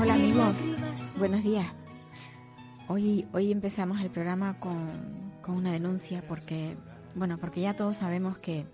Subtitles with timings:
[0.00, 0.54] Hola amigos,
[1.18, 1.66] buenos días.
[2.86, 6.76] Hoy, hoy empezamos el programa con, con una denuncia porque,
[7.16, 8.64] bueno, porque ya todos sabemos que,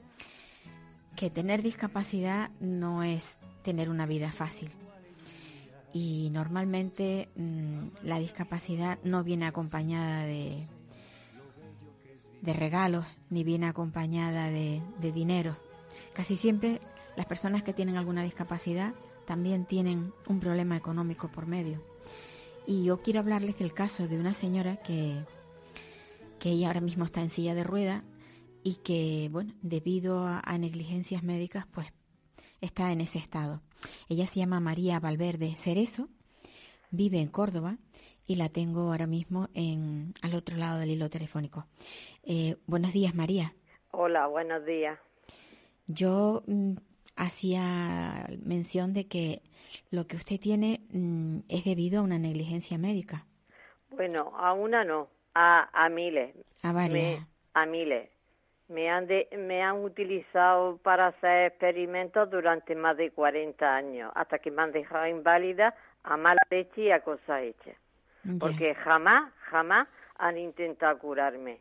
[1.17, 4.71] que tener discapacidad no es tener una vida fácil.
[5.95, 10.67] Y normalmente mm, la discapacidad no viene acompañada de,
[12.43, 15.57] de regalos ni viene acompañada de, de dinero.
[16.13, 16.81] Casi siempre
[17.17, 18.93] las personas que tienen alguna discapacidad
[19.29, 21.83] también tienen un problema económico por medio.
[22.67, 25.23] Y yo quiero hablarles del caso de una señora que,
[26.39, 28.05] que ella ahora mismo está en silla de rueda
[28.65, 31.93] y que, bueno, debido a, a negligencias médicas, pues
[32.63, 33.61] está en ese estado.
[34.09, 36.09] Ella se llama María Valverde Cerezo,
[36.91, 37.77] vive en Córdoba
[38.27, 41.67] y la tengo ahora mismo en, al otro lado del hilo telefónico.
[42.23, 43.55] Eh, buenos días, María.
[43.91, 44.99] Hola, buenos días.
[45.87, 46.77] Yo mm,
[47.19, 49.43] hacía mención de que
[49.91, 53.27] lo que usted tiene mm, es debido a una negligencia médica.
[53.91, 56.35] Bueno, a una no, a, a miles.
[56.63, 57.21] A varias.
[57.21, 58.09] Me- a miles.
[58.69, 64.39] Me han, de- me han utilizado para hacer experimentos durante más de 40 años, hasta
[64.39, 65.75] que me han dejado inválida
[66.05, 67.77] a mala leche y a cosas hechas.
[68.39, 71.61] Porque jamás, jamás han intentado curarme.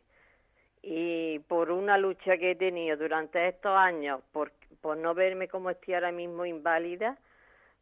[0.82, 5.70] Y por una lucha que he tenido durante estos años, por, por no verme como
[5.70, 7.18] estoy ahora mismo inválida,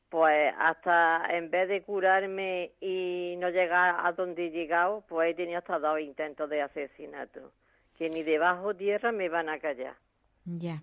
[0.08, 5.34] pues hasta en vez de curarme y no llegar a donde he llegado, pues he
[5.34, 7.53] tenido hasta dos intentos de asesinato,
[7.98, 9.97] que ni debajo tierra me van a callar.
[10.44, 10.82] Ya.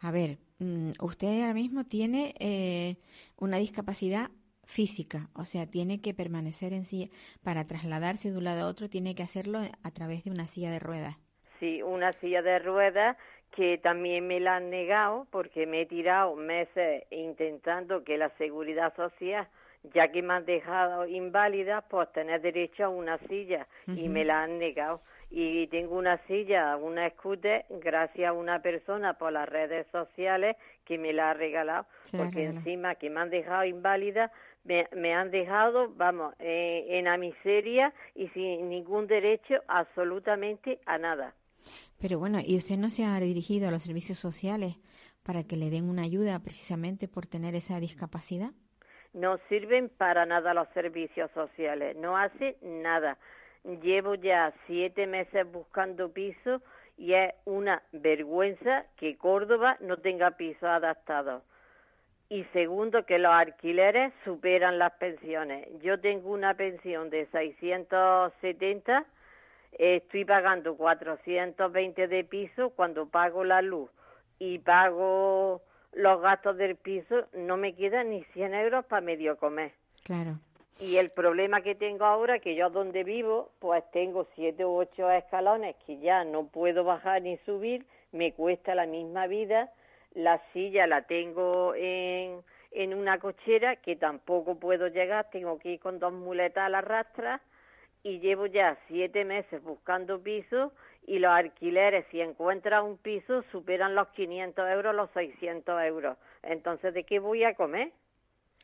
[0.00, 2.96] A ver, mm, usted ahora mismo tiene eh,
[3.36, 4.30] una discapacidad
[4.64, 7.08] física, o sea, tiene que permanecer en silla,
[7.42, 10.70] para trasladarse de un lado a otro, tiene que hacerlo a través de una silla
[10.70, 11.16] de ruedas.
[11.58, 13.16] Sí, una silla de ruedas
[13.54, 18.94] que también me la han negado porque me he tirado meses intentando que la seguridad
[18.94, 19.48] social,
[19.94, 24.42] ya que me han dejado inválida, pues tener derecho a una silla y me la
[24.42, 25.00] han negado.
[25.30, 30.96] Y tengo una silla, una scooter, gracias a una persona por las redes sociales que
[30.96, 31.86] me la ha regalado,
[32.16, 34.32] porque encima que me han dejado inválida,
[34.64, 40.96] me, me han dejado, vamos, eh, en la miseria y sin ningún derecho absolutamente a
[40.96, 41.34] nada.
[42.00, 44.76] Pero bueno, ¿y usted no se ha dirigido a los servicios sociales
[45.24, 48.50] para que le den una ayuda precisamente por tener esa discapacidad?
[49.12, 53.18] No sirven para nada los servicios sociales, no hacen nada.
[53.82, 56.62] Llevo ya siete meses buscando piso
[56.96, 61.42] y es una vergüenza que Córdoba no tenga pisos adaptados.
[62.28, 65.66] Y segundo, que los alquileres superan las pensiones.
[65.80, 69.04] Yo tengo una pensión de 670, eh,
[69.72, 73.90] estoy pagando 420 de piso cuando pago la luz
[74.38, 75.62] y pago
[75.92, 79.72] los gastos del piso, no me quedan ni 100 euros para medio comer.
[80.04, 80.38] Claro.
[80.80, 85.10] Y el problema que tengo ahora, que yo donde vivo, pues tengo siete u ocho
[85.10, 89.72] escalones que ya no puedo bajar ni subir, me cuesta la misma vida,
[90.14, 95.80] la silla la tengo en, en una cochera que tampoco puedo llegar, tengo que ir
[95.80, 97.40] con dos muletas a la rastra
[98.02, 100.72] y llevo ya siete meses buscando piso
[101.06, 106.18] y los alquileres, si encuentras un piso, superan los 500 euros, los 600 euros.
[106.42, 107.92] Entonces, ¿de qué voy a comer?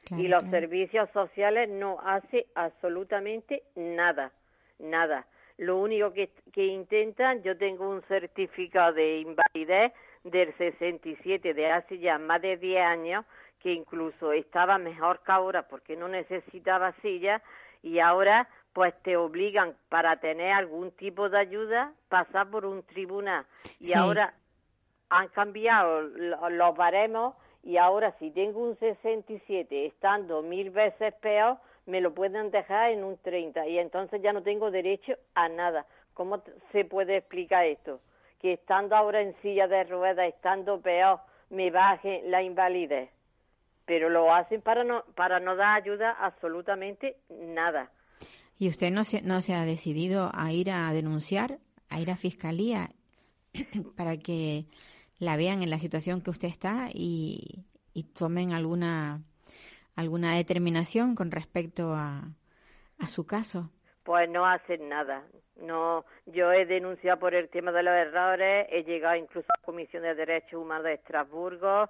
[0.05, 0.61] claro, y los claro.
[0.61, 4.33] servicios sociales no hace absolutamente nada,
[4.79, 5.27] nada.
[5.57, 9.93] Lo único que, que intentan, yo tengo un certificado de invalidez
[10.25, 13.25] del 67 de hace ya más de 10 años,
[13.61, 17.41] que incluso estaba mejor que ahora porque no necesitaba silla
[17.83, 23.47] y ahora pues te obligan para tener algún tipo de ayuda pasar por un tribunal
[23.81, 23.95] y Sí.
[23.95, 24.35] ahora
[25.11, 31.57] han cambiado lo- los baremos y ahora si tengo un 67 estando mil veces peor,
[31.87, 35.87] me lo pueden dejar en un 30 y entonces ya no tengo derecho a nada.
[36.15, 36.43] ¿Cómo
[36.73, 38.01] se puede explicar esto?
[38.41, 43.09] Que estando ahora en silla de ruedas, estando peor, me baje la invalidez.
[43.87, 47.91] Pero lo hacen para no, para no dar ayuda absolutamente nada.
[48.59, 51.59] ¿Y usted no se, no se ha decidido a ir a denunciar,
[51.89, 52.91] a ir a fiscalía
[53.97, 54.67] para que
[55.19, 57.65] la vean en la situación que usted está y,
[58.19, 59.23] tomen alguna
[59.95, 62.25] alguna determinación con respecto a,
[62.99, 63.71] a su caso?
[64.03, 65.23] Pues no hacen nada.
[65.57, 69.65] No, yo he denunciado por el tema de los errores, he llegado incluso a la
[69.65, 71.89] Comisión de Derechos Humanos de Estrasburgo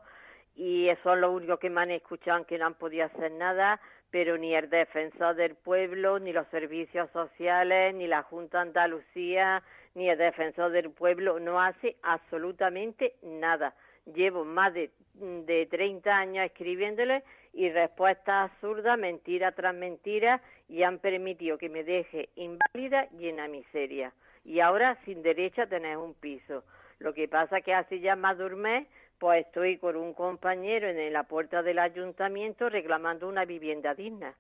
[0.55, 3.81] y son los únicos que me han escuchado que no han podido hacer nada,
[4.14, 9.61] pero ni el defensor del pueblo, ni los servicios sociales, ni la Junta Andalucía,
[9.96, 13.75] ni el defensor del pueblo no hace absolutamente nada.
[14.14, 17.25] Llevo más de, de 30 años escribiéndole
[17.55, 23.38] y respuestas absurdas, mentira tras mentira, y han permitido que me deje inválida y en
[23.38, 24.12] la miseria.
[24.44, 26.62] Y ahora sin derecho a tener un piso.
[27.00, 28.87] Lo que pasa que hace ya más de un mes,
[29.19, 34.34] pues estoy con un compañero en la puerta del ayuntamiento reclamando una vivienda digna.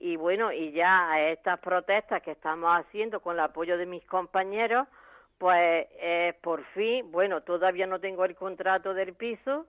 [0.00, 4.04] Y bueno, y ya a estas protestas que estamos haciendo con el apoyo de mis
[4.06, 4.88] compañeros,
[5.38, 9.66] pues eh, por fin, bueno, todavía no tengo el contrato del piso,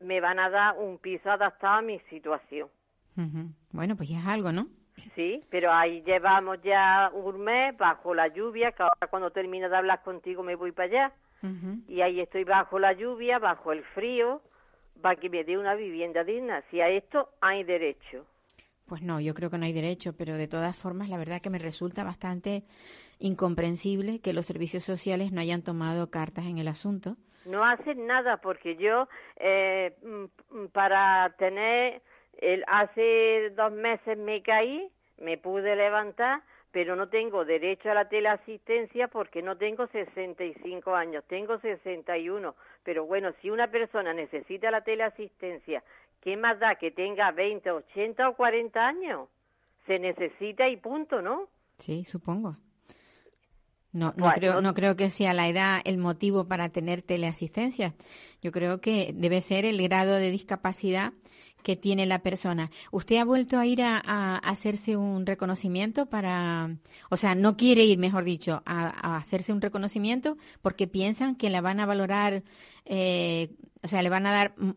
[0.00, 2.68] me van a dar un piso adaptado a mi situación.
[3.72, 4.66] Bueno, pues ya es algo, ¿no?
[5.14, 9.76] Sí, pero ahí llevamos ya un mes bajo la lluvia, que ahora cuando termine de
[9.76, 11.12] hablar contigo me voy para allá.
[11.88, 14.42] Y ahí estoy bajo la lluvia, bajo el frío,
[15.00, 16.62] para que me dé una vivienda digna.
[16.70, 18.26] Si a esto hay derecho.
[18.86, 21.48] Pues no, yo creo que no hay derecho, pero de todas formas la verdad que
[21.48, 22.64] me resulta bastante
[23.20, 27.16] incomprensible que los servicios sociales no hayan tomado cartas en el asunto.
[27.44, 32.02] No hacen nada porque yo eh, mm, para tener
[32.38, 36.42] el, hace dos meses me caí, me pude levantar,
[36.72, 42.54] pero no tengo derecho a la teleasistencia porque no tengo 65 años, tengo 61.
[42.84, 45.82] Pero bueno, si una persona necesita la teleasistencia,
[46.20, 49.28] ¿qué más da que tenga 20, 80 o 40 años?
[49.86, 51.48] Se necesita y punto, ¿no?
[51.78, 52.56] Sí, supongo.
[53.92, 57.94] No, no, creo, no creo que sea la edad el motivo para tener teleasistencia.
[58.40, 61.12] Yo creo que debe ser el grado de discapacidad
[61.62, 62.70] que tiene la persona.
[62.90, 66.70] ¿Usted ha vuelto a ir a, hacerse un reconocimiento para,
[67.10, 71.60] o sea, no quiere ir, mejor dicho, a, hacerse un reconocimiento porque piensan que la
[71.60, 72.42] van a valorar,
[72.84, 73.50] eh,
[73.82, 74.72] o sea, le van a dar, mm,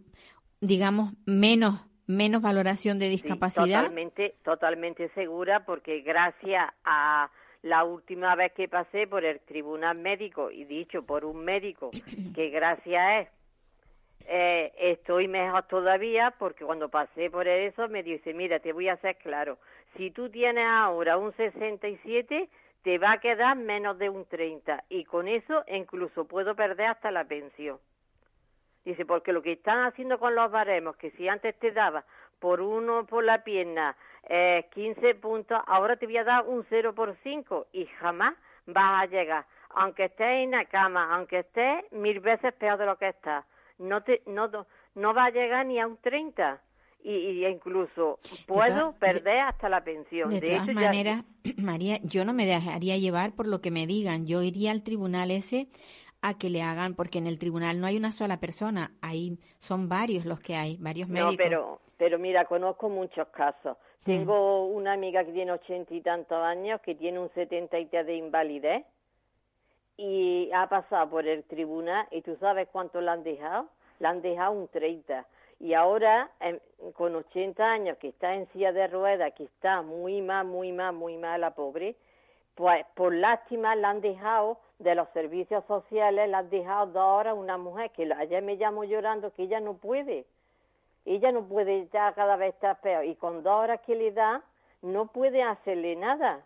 [0.62, 3.81] digamos, menos menos valoración de discapacidad?
[3.81, 7.29] totalmente, totalmente segura porque gracias a
[7.62, 11.91] la última vez que pasé por el tribunal médico y dicho por un médico
[12.36, 13.43] que gracias es
[14.28, 18.94] eh, estoy mejor todavía porque cuando pasé por eso me dice, mira, te voy a
[18.94, 19.58] hacer claro,
[19.98, 22.50] si tú tienes ahora un 67,
[22.84, 27.12] te va a quedar menos de un 30 y con eso incluso puedo perder hasta
[27.12, 27.80] la pensión.
[28.84, 32.04] Dice, porque lo que están haciendo con los baremos, que si antes te daba
[32.40, 33.96] por uno por la pierna
[34.28, 38.36] eh, 15 puntos, ahora te voy a dar un 0 por 5 y jamás
[38.66, 39.46] vas a llegar.
[39.75, 43.46] Aunque estés en la cama, aunque estés mil veces peor de lo que estás
[43.78, 44.50] no te no
[44.96, 46.62] no va a llegar ni a un 30
[47.04, 50.30] y, incluso puedo perder hasta la pensión.
[50.30, 51.24] De, todas maneras,
[51.58, 54.25] María, yo no me dejaría llevar por lo que me digan.
[54.25, 55.68] Yo iría al tribunal ese
[56.22, 59.90] a que le hagan, porque en el tribunal no hay una sola persona, ahí son
[59.90, 61.34] varios los que hay, varios médicos.
[61.34, 63.78] No, pero, pero mira, conozco muchos casos.
[64.06, 68.16] Tengo una amiga que tiene ochenta y tantos años, que tiene un setenta y de
[68.16, 68.86] invalidez,
[69.98, 73.67] y ha pasado por el tribunal y tú sabes cuánto le han dejado,
[74.00, 75.25] le han dejado un 30
[75.60, 76.29] y ahora
[76.94, 80.94] con 80 años que está en silla de ruedas, que está muy mal, muy mal,
[80.94, 81.96] muy mal la pobre,
[82.56, 87.38] pues por lástima la han dejado de los servicios sociales, la han dejado dos horas
[87.38, 90.25] una mujer que ayer me llamó llorando que ella no puede,
[91.06, 93.06] ella no puede ya cada vez estar peor.
[93.06, 94.44] Y con dos horas que le da
[94.82, 96.46] no puede hacerle nada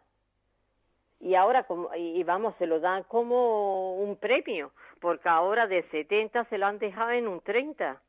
[1.19, 6.45] y ahora como y vamos se lo dan como un premio porque ahora de 70
[6.45, 7.99] se lo han dejado en un 30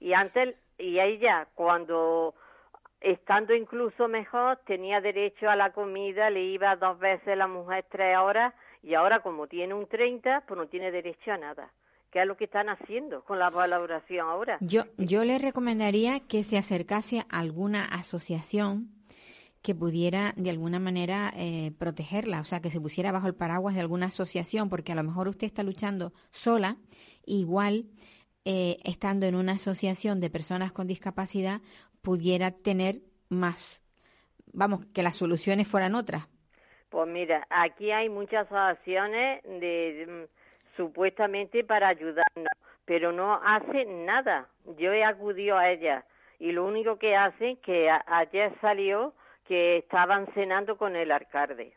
[0.00, 2.34] y antes y ella cuando
[3.00, 8.16] estando incluso mejor tenía derecho a la comida le iba dos veces la mujer tres
[8.18, 11.70] horas y ahora como tiene un 30 pues no tiene derecho a nada
[12.14, 14.58] ¿Qué es lo que están haciendo con la valoración ahora?
[14.60, 18.90] Yo, yo le recomendaría que se acercase a alguna asociación
[19.64, 23.74] que pudiera de alguna manera eh, protegerla, o sea, que se pusiera bajo el paraguas
[23.74, 26.76] de alguna asociación, porque a lo mejor usted está luchando sola,
[27.24, 27.86] igual
[28.44, 31.62] eh, estando en una asociación de personas con discapacidad,
[32.02, 32.96] pudiera tener
[33.30, 33.82] más,
[34.52, 36.28] vamos, que las soluciones fueran otras.
[36.90, 42.52] Pues mira, aquí hay muchas asociaciones de, mm, supuestamente para ayudarnos,
[42.84, 44.46] pero no hacen nada.
[44.76, 46.04] Yo he acudido a ellas
[46.38, 49.14] y lo único que hacen que ayer salió
[49.46, 51.74] que estaban cenando con el alcalde.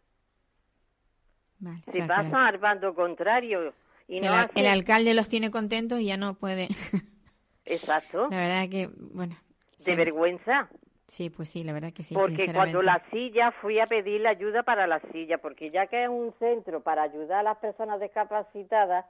[1.91, 3.73] Se pasa al bando contrario.
[4.07, 6.69] Y no el, alcalde los tiene contentos y ya no puede.
[7.65, 8.27] Exacto.
[8.29, 9.35] La verdad que, bueno.
[9.85, 10.69] De vergüenza.
[11.07, 12.13] Sí, pues sí, la verdad que sí.
[12.13, 16.03] Porque cuando la silla fui a pedir la ayuda para la silla, porque ya que
[16.03, 19.05] es un centro para ayudar a las personas discapacitadas,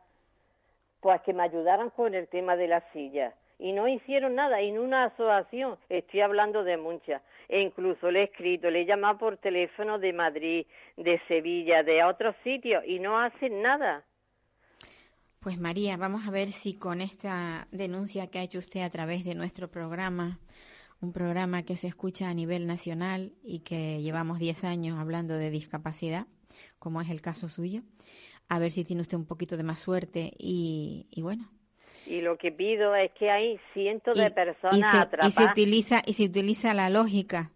[1.00, 3.34] pues que me ayudaran con el tema de la silla.
[3.60, 8.22] Y no hicieron nada, y en una asociación, estoy hablando de muchas, e incluso le
[8.22, 10.66] he escrito, le he llamado por teléfono de Madrid,
[10.98, 14.04] de Sevilla, de otros sitios, y no hacen nada.
[15.40, 19.24] Pues María, vamos a ver si con esta denuncia que ha hecho usted a través
[19.24, 20.40] de nuestro programa,
[21.00, 25.50] un programa que se escucha a nivel nacional y que llevamos 10 años hablando de
[25.52, 26.26] discapacidad,
[26.80, 27.84] como es el caso suyo,
[28.50, 31.50] a ver si tiene usted un poquito de más suerte y, bueno.
[32.08, 35.34] Y lo que pido es que hay cientos de personas y se, atrapadas.
[35.34, 37.52] Y se utiliza, y se utiliza la lógica,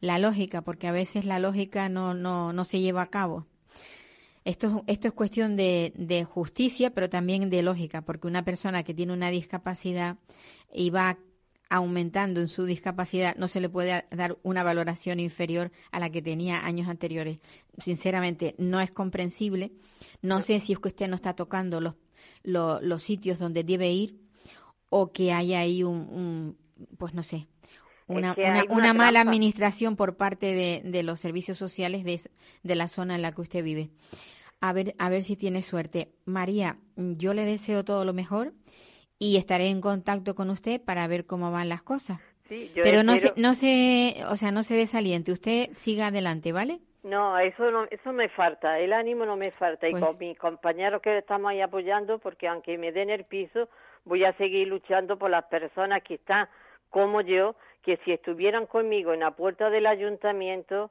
[0.00, 3.46] la lógica, porque a veces la lógica no, no, no se lleva a cabo.
[4.44, 8.94] Esto, esto es cuestión de, de, justicia, pero también de lógica, porque una persona que
[8.94, 10.16] tiene una discapacidad
[10.72, 11.18] y va
[11.72, 16.20] aumentando en su discapacidad, no se le puede dar una valoración inferior a la que
[16.20, 17.40] tenía años anteriores.
[17.78, 19.70] Sinceramente, no es comprensible.
[20.20, 21.94] No sé si es que usted no está tocando los,
[22.42, 24.20] los, sitios donde debe ir
[24.88, 26.56] o que haya ahí un,
[26.98, 27.46] pues no sé,
[28.06, 28.34] una,
[28.68, 32.20] una, mala administración por parte de, de los servicios sociales de,
[32.62, 33.90] de, la zona en la que usted vive.
[34.60, 36.12] A ver, a ver si tiene suerte.
[36.24, 38.52] María, yo le deseo todo lo mejor
[39.18, 42.20] y estaré en contacto con usted para ver cómo van las cosas.
[42.74, 46.80] Pero no se, no se, o sea, no se desaliente, usted siga adelante, ¿vale?
[47.02, 50.38] No, eso no, eso me falta, el ánimo no me falta y pues con mis
[50.38, 53.68] compañeros que estamos ahí apoyando, porque aunque me den el piso,
[54.04, 56.48] voy a seguir luchando por las personas que están
[56.90, 60.90] como yo, que si estuvieran conmigo en la puerta del ayuntamiento,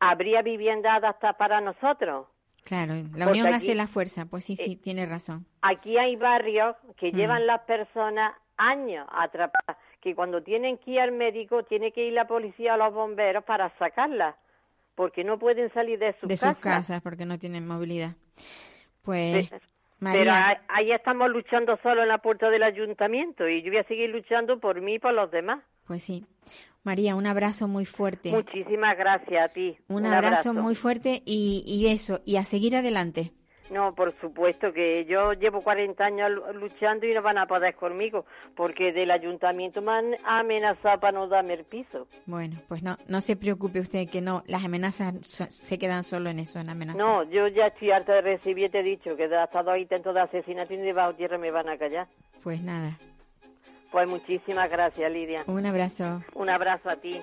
[0.00, 2.26] habría vivienda hasta para nosotros.
[2.64, 5.46] Claro, la unión hace la fuerza, pues sí, sí, eh, tiene razón.
[5.62, 7.14] Aquí hay barrios que mm.
[7.14, 12.14] llevan las personas años atrapadas, que cuando tienen que ir al médico tiene que ir
[12.14, 14.34] la policía o los bomberos para sacarlas,
[14.96, 16.56] porque no pueden salir de sus de casas.
[16.56, 18.16] sus casas, porque no tienen movilidad.
[19.02, 19.48] Pues,
[20.00, 20.22] María...
[20.58, 24.10] Pero ahí estamos luchando solo en la puerta del ayuntamiento y yo voy a seguir
[24.10, 25.62] luchando por mí y por los demás.
[25.86, 26.26] Pues sí.
[26.82, 28.30] María, un abrazo muy fuerte.
[28.30, 29.76] Muchísimas gracias a ti.
[29.88, 33.32] Un, abrazo, muy fuerte y, y eso, y a seguir adelante.
[33.70, 38.24] No, por supuesto que yo llevo 40 años luchando y no van a poder conmigo,
[38.54, 42.06] porque del ayuntamiento me han amenazado para no darme el piso.
[42.26, 46.38] Bueno, pues no, no se preocupe usted que no, las amenazas se quedan solo en
[46.38, 46.98] eso, en amenazas.
[46.98, 50.20] No, yo ya estoy harta de recibir, te he dicho que hasta dos intentos de
[50.20, 52.06] asesinato y debajo tierra me van a callar.
[52.42, 52.96] Pues nada,
[53.90, 55.42] pues muchísimas gracias, Lidia.
[55.46, 56.22] Un abrazo.
[56.34, 57.20] Un abrazo a ti.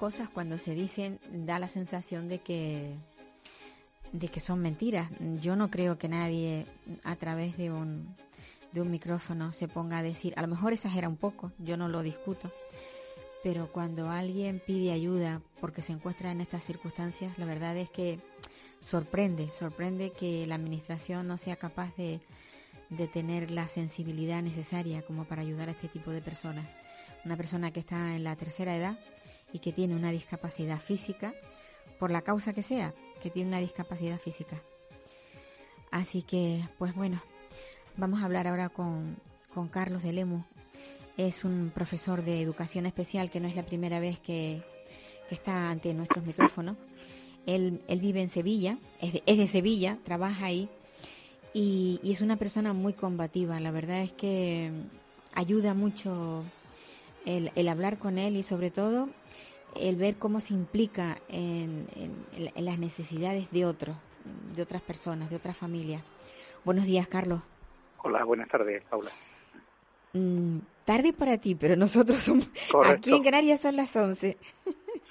[0.00, 2.96] Cosas cuando se dicen da la sensación de que
[4.12, 5.10] de que son mentiras.
[5.42, 6.64] Yo no creo que nadie
[7.04, 8.16] a través de un
[8.72, 11.88] de un micrófono se ponga a decir, a lo mejor exagera un poco, yo no
[11.88, 12.50] lo discuto,
[13.42, 18.20] pero cuando alguien pide ayuda porque se encuentra en estas circunstancias, la verdad es que
[18.78, 22.20] sorprende, sorprende que la administración no sea capaz de,
[22.88, 26.66] de tener la sensibilidad necesaria como para ayudar a este tipo de personas.
[27.24, 28.96] Una persona que está en la tercera edad
[29.52, 31.34] y que tiene una discapacidad física,
[31.98, 34.62] por la causa que sea, que tiene una discapacidad física.
[35.90, 37.20] Así que, pues bueno,
[37.96, 39.16] vamos a hablar ahora con,
[39.52, 40.44] con Carlos de Lemus,
[41.16, 44.62] es un profesor de educación especial que no es la primera vez que,
[45.30, 46.76] está ante nuestros micrófonos.
[47.46, 50.68] Él, él vive en Sevilla, es de, es de Sevilla, trabaja ahí
[51.52, 53.60] y, es una persona muy combativa.
[53.60, 54.70] La verdad es que
[55.34, 56.44] ayuda mucho
[57.26, 59.08] el, el hablar con él y sobre todo
[59.76, 61.86] el ver cómo se implica en,
[62.34, 63.96] en, las necesidades de otros,
[64.54, 66.02] de otras personas, de otras familias.
[66.64, 67.40] Buenos días, Carlos.
[68.02, 69.10] Hola, buenas tardes, Paula.
[70.12, 72.50] Mm, tarde para ti, pero nosotros somos...
[72.86, 74.36] Aquí en Canarias son las 11.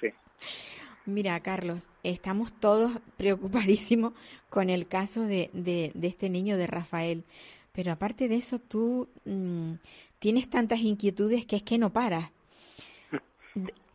[0.00, 0.08] Sí.
[1.06, 4.12] Mira, Carlos, estamos todos preocupadísimos
[4.48, 7.24] con el caso de, de, este niño de Rafael.
[7.72, 9.74] Pero aparte de eso, tú mm,
[10.20, 12.30] tienes tantas inquietudes que es que no paras.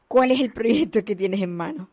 [0.10, 1.90] ¿Cuál es el proyecto que tienes en mano?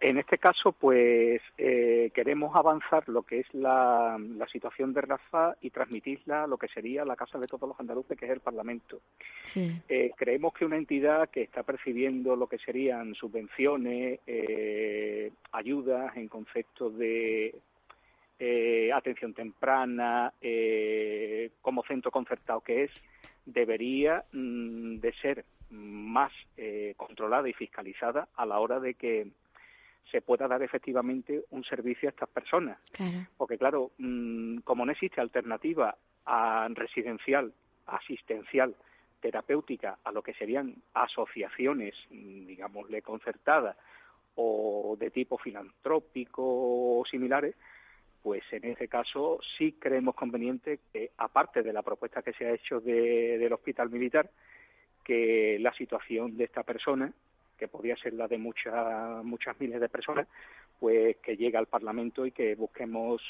[0.00, 4.18] En este caso, pues eh, queremos avanzar lo que es la,
[4.50, 8.18] situación de Rafa y transmitirla a lo que sería la casa de todos los andaluces,
[8.18, 9.00] que es el Parlamento.
[9.54, 16.28] Eh, creemos que una entidad que está percibiendo lo que serían subvenciones, eh, ayudas en
[16.28, 17.54] concepto de
[18.94, 20.32] atención temprana,
[21.60, 22.90] como centro concertado que es,
[23.44, 26.32] debería mm, de ser más
[26.96, 29.28] controlada y fiscalizada a la hora de que
[30.10, 32.78] se pueda dar efectivamente un servicio a estas personas.
[33.36, 37.52] Porque claro, mm, como no existe alternativa a residencial,
[37.86, 38.74] asistencial,
[39.20, 43.76] terapéutica a lo que serían asociaciones, mm, digámosle, concertadas
[44.34, 47.54] o de tipo filantrópico o similares,
[48.22, 52.52] pues en ese caso sí creemos conveniente que, aparte de la propuesta que se ha
[52.52, 54.30] hecho del hospital militar,
[55.04, 57.12] que la situación de esta persona,
[57.58, 60.26] que podría ser la de muchas muchas miles de personas,
[60.78, 63.22] pues que llegue al Parlamento y que busquemos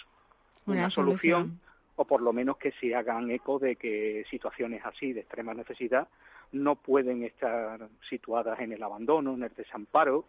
[0.67, 1.61] una, solución
[1.97, 6.09] o por lo menos que se hagan eco de que situaciones así de extrema necesidad
[6.53, 10.25] no pueden estar situadas en el abandono, en el desamparo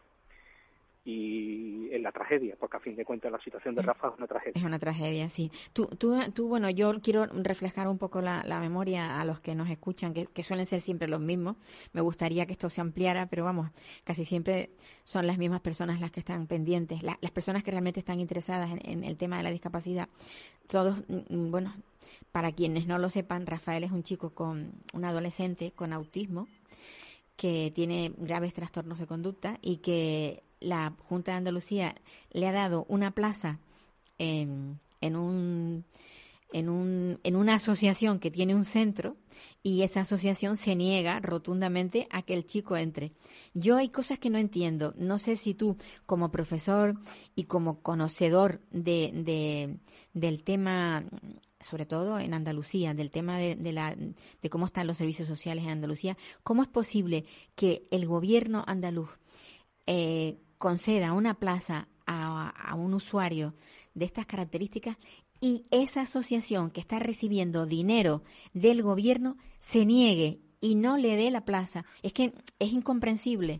[1.03, 4.27] y en la tragedia, porque a fin de cuentas la situación de Rafa es una
[4.27, 4.53] tragedia.
[4.55, 5.51] Es una tragedia, sí.
[5.73, 9.69] Tú, tú, tú bueno, yo quiero reflejar un poco la, memoria a los que nos
[9.69, 11.57] escuchan, que, suelen ser siempre los mismos.
[11.93, 13.71] Me gustaría que esto se ampliara, pero vamos,
[14.03, 14.69] casi siempre
[15.03, 19.03] son las mismas personas las que están pendientes, las personas que realmente están interesadas en,
[19.03, 20.07] el tema de la discapacidad.
[20.67, 21.73] Todos, mm, mm, bueno,
[22.31, 26.47] para quienes no lo sepan, Rafael es un chico con, un adolescente con autismo
[27.37, 31.95] que tiene graves trastornos de conducta y que la Junta de Andalucía
[32.31, 33.59] le ha dado una plaza
[34.17, 35.83] en, en, un,
[36.53, 39.17] en, un, en una asociación que tiene un centro
[39.63, 43.11] y esa asociación se niega rotundamente a que el chico entre.
[43.53, 44.93] Yo hay cosas que no entiendo.
[44.97, 46.95] No sé si tú, como profesor
[47.35, 49.77] y como conocedor de, de
[50.13, 51.05] del tema,
[51.59, 55.63] sobre todo en Andalucía, del tema de, de, la, de cómo están los servicios sociales
[55.63, 57.25] en Andalucía, ¿cómo es posible
[57.55, 59.09] que el gobierno andaluz
[59.87, 63.53] eh, conceda una plaza a, un usuario
[63.95, 64.95] de estas características
[65.41, 68.21] y esa asociación que está recibiendo dinero
[68.53, 71.83] del gobierno se niegue y no le dé la plaza.
[72.03, 73.59] Es que es incomprensible.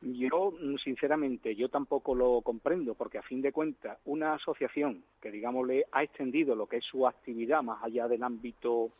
[0.00, 5.64] Yo, sinceramente, yo tampoco lo comprendo, porque a fin de cuentas, una asociación que, digamos,
[5.64, 8.90] le ha extendido lo que es su actividad más allá del ámbito,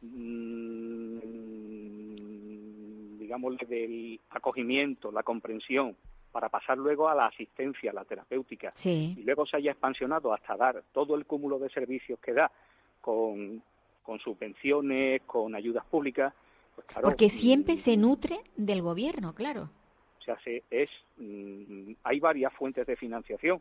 [0.00, 1.18] mmm,
[3.18, 5.94] digamos, del acogimiento, la comprensión,
[6.32, 10.56] para pasar luego a la asistencia, a la terapéutica, y luego se haya expansionado hasta
[10.56, 12.50] dar todo el cúmulo de servicios que da
[13.00, 13.62] con,
[14.02, 16.32] con subvenciones, con ayudas públicas.
[16.74, 19.70] Pues Porque siempre se nutre del gobierno, claro.
[20.20, 23.60] O sea, se, es, mm, hay varias fuentes de financiación.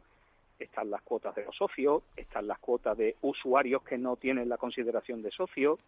[0.59, 4.57] Están las cuotas de los socios, están las cuotas de usuarios que no tienen la
[4.57, 5.79] consideración de socios,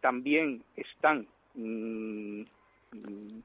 [0.00, 2.42] también están mm,
[2.92, 3.42] mm,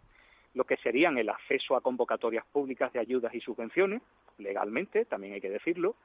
[0.53, 4.01] lo que serían el acceso a convocatorias públicas de ayudas y subvenciones,
[4.37, 5.95] legalmente, también hay que decirlo,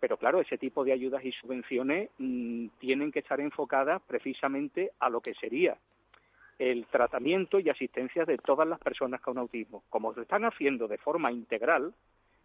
[0.00, 5.10] pero claro, ese tipo de ayudas y subvenciones mm, tienen que estar enfocadas precisamente a
[5.10, 5.76] lo que sería
[6.58, 9.84] el tratamiento y asistencia de todas las personas con autismo.
[9.88, 11.94] Como se están haciendo de forma integral,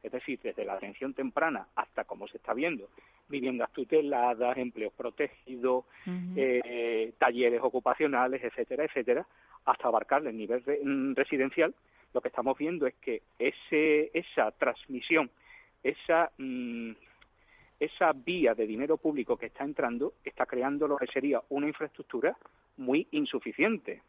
[0.04, 2.89] es decir, desde la atención temprana hasta como se está viendo,
[3.30, 5.86] viviendas tuteladas, empleos protegidos,
[6.36, 9.26] eh, talleres ocupacionales, etcétera, etcétera,
[9.65, 11.73] hasta abarcar el nivel mm, residencial,
[12.13, 15.30] lo que estamos viendo es que ese, esa transmisión,
[15.84, 16.91] esa, mm,
[17.80, 22.38] esa vía de dinero público que está entrando, está creando lo que sería una infraestructura
[22.78, 24.02] muy insuficiente.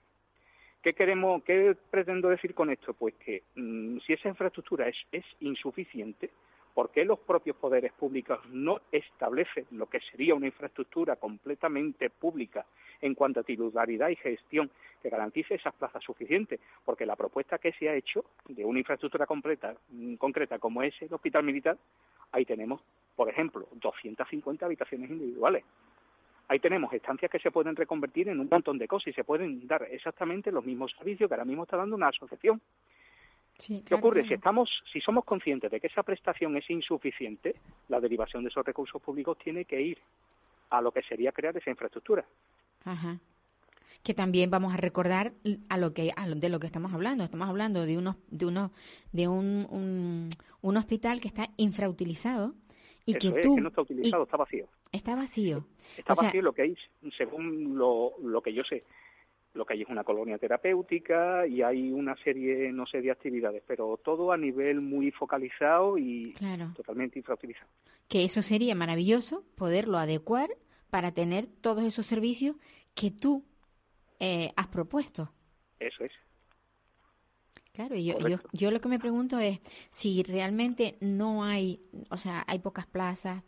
[0.83, 2.93] ¿Qué queremos, qué pretendo decir con esto?
[2.93, 6.31] Pues que mm, si esa infraestructura es, es insuficiente,
[6.75, 12.67] ¿por qué los propios poderes públicos no establecen lo que sería una infraestructura completamente pública
[13.05, 14.71] en cuanto a titularidad y gestión
[15.03, 16.61] que garantice esas plazas suficientes?
[16.85, 20.95] Porque la propuesta que se ha hecho de una infraestructura completa, mm, concreta como es
[21.03, 21.77] el hospital militar,
[22.33, 22.81] ahí tenemos,
[23.15, 25.65] por ejemplo, 250 habitaciones individuales
[26.49, 29.67] ahí tenemos estancias que se pueden reconvertir en un montón de cosas y se pueden
[29.67, 32.61] dar exactamente los mismos servicios que ahora mismo está dando una asociación.
[33.87, 34.27] ¿Qué ocurre?
[34.27, 37.55] Si estamos, si somos conscientes de que esa prestación es insuficiente,
[37.89, 39.99] la derivación de esos recursos públicos tiene que ir
[40.71, 42.25] a lo que sería crear esa infraestructura.
[42.85, 43.21] Ajá.
[44.03, 45.33] Que también vamos a recordar
[45.69, 47.25] a lo que de lo que estamos hablando.
[47.25, 48.71] Estamos hablando de unos, de uno
[49.13, 50.29] de un,
[50.61, 52.55] un hospital que está infrautilizado
[53.07, 53.59] y que tú...
[53.59, 54.67] no está utilizado, está vacío.
[54.93, 55.67] Está vacío.
[55.97, 56.77] Está vacío lo que hay,
[57.17, 58.85] según lo, lo que yo sé,
[59.55, 63.63] lo que hay es una colonia terapéutica y hay una serie, no sé, de actividades,
[63.67, 66.35] pero todo a nivel muy focalizado y
[66.75, 67.69] totalmente infrautilizado.
[68.09, 70.51] Que eso sería maravilloso poderlo adecuar
[70.95, 72.55] para tener todos esos servicios
[72.95, 73.45] que tú
[74.21, 75.29] eh, has propuesto.
[75.81, 76.13] Eso es.
[77.73, 79.59] Claro, yo, yo, yo lo que me pregunto es
[79.91, 81.81] si realmente no hay,
[82.11, 83.43] o sea, hay pocas plazas,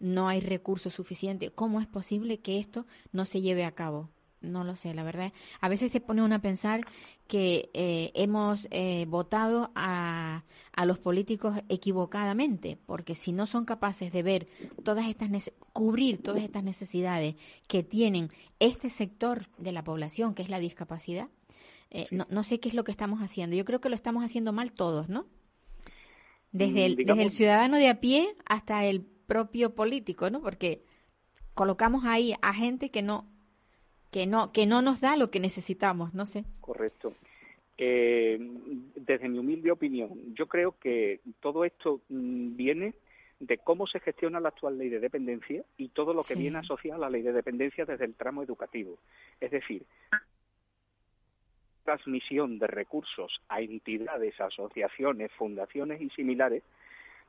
[0.00, 4.08] no hay recursos suficientes, ¿cómo es posible que esto no se lleve a cabo?
[4.40, 5.32] No lo sé, la verdad.
[5.60, 6.82] A veces se pone uno a pensar
[7.26, 14.12] que eh, hemos eh, votado a, a, los políticos equivocadamente, porque si no son capaces
[14.12, 14.48] de ver
[14.84, 17.34] todas estas cubrir todas estas necesidades
[17.66, 21.28] que tienen este sector de la población, que es la discapacidad,
[21.90, 23.56] eh, no, no sé qué es lo que estamos haciendo.
[23.56, 25.26] Yo creo que lo estamos haciendo mal todos, ¿no?
[26.52, 30.40] Desde el, desde el ciudadano de a pie hasta el propio político, ¿no?
[30.40, 30.84] Porque
[31.54, 33.26] colocamos ahí a gente que no
[34.16, 36.46] que no que no nos da lo que necesitamos, no sé.
[36.62, 37.12] Correcto.
[37.76, 38.38] Eh,
[38.94, 42.94] desde mi humilde opinión, yo creo que todo esto mm, viene
[43.40, 46.96] de cómo se gestiona la actual ley de dependencia y todo lo que viene asociado
[46.96, 48.96] a la ley de dependencia desde el tramo educativo.
[49.38, 49.84] Es decir,
[51.84, 56.62] transmisión de recursos a entidades, asociaciones, fundaciones y similares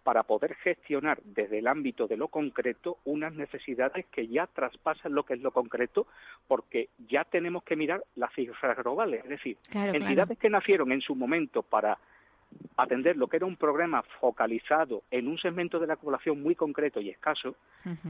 [0.08, 5.24] para poder gestionar desde el ámbito de lo concreto unas necesidades que ya traspasan lo
[5.24, 6.08] que es lo concreto,
[6.48, 11.14] porque ya tenemos que mirar las cifras globales, es decir, entidades que nacieron en su
[11.14, 11.98] momento para
[12.78, 17.02] atender lo que era un programa focalizado en un segmento de la población muy concreto
[17.02, 17.56] y escaso,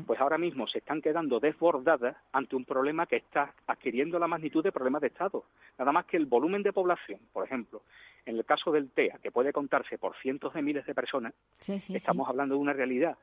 [0.06, 4.64] pues ahora mismo se están quedando desbordadas ante un problema que está adquiriendo la magnitud
[4.64, 5.44] de problemas de Estado.
[5.78, 7.84] Nada más que el volumen de población, por ejemplo,
[8.26, 12.28] en el caso del TEA, que puede contarse por cientos de miles de personas, estamos
[12.28, 13.18] hablando de una realidad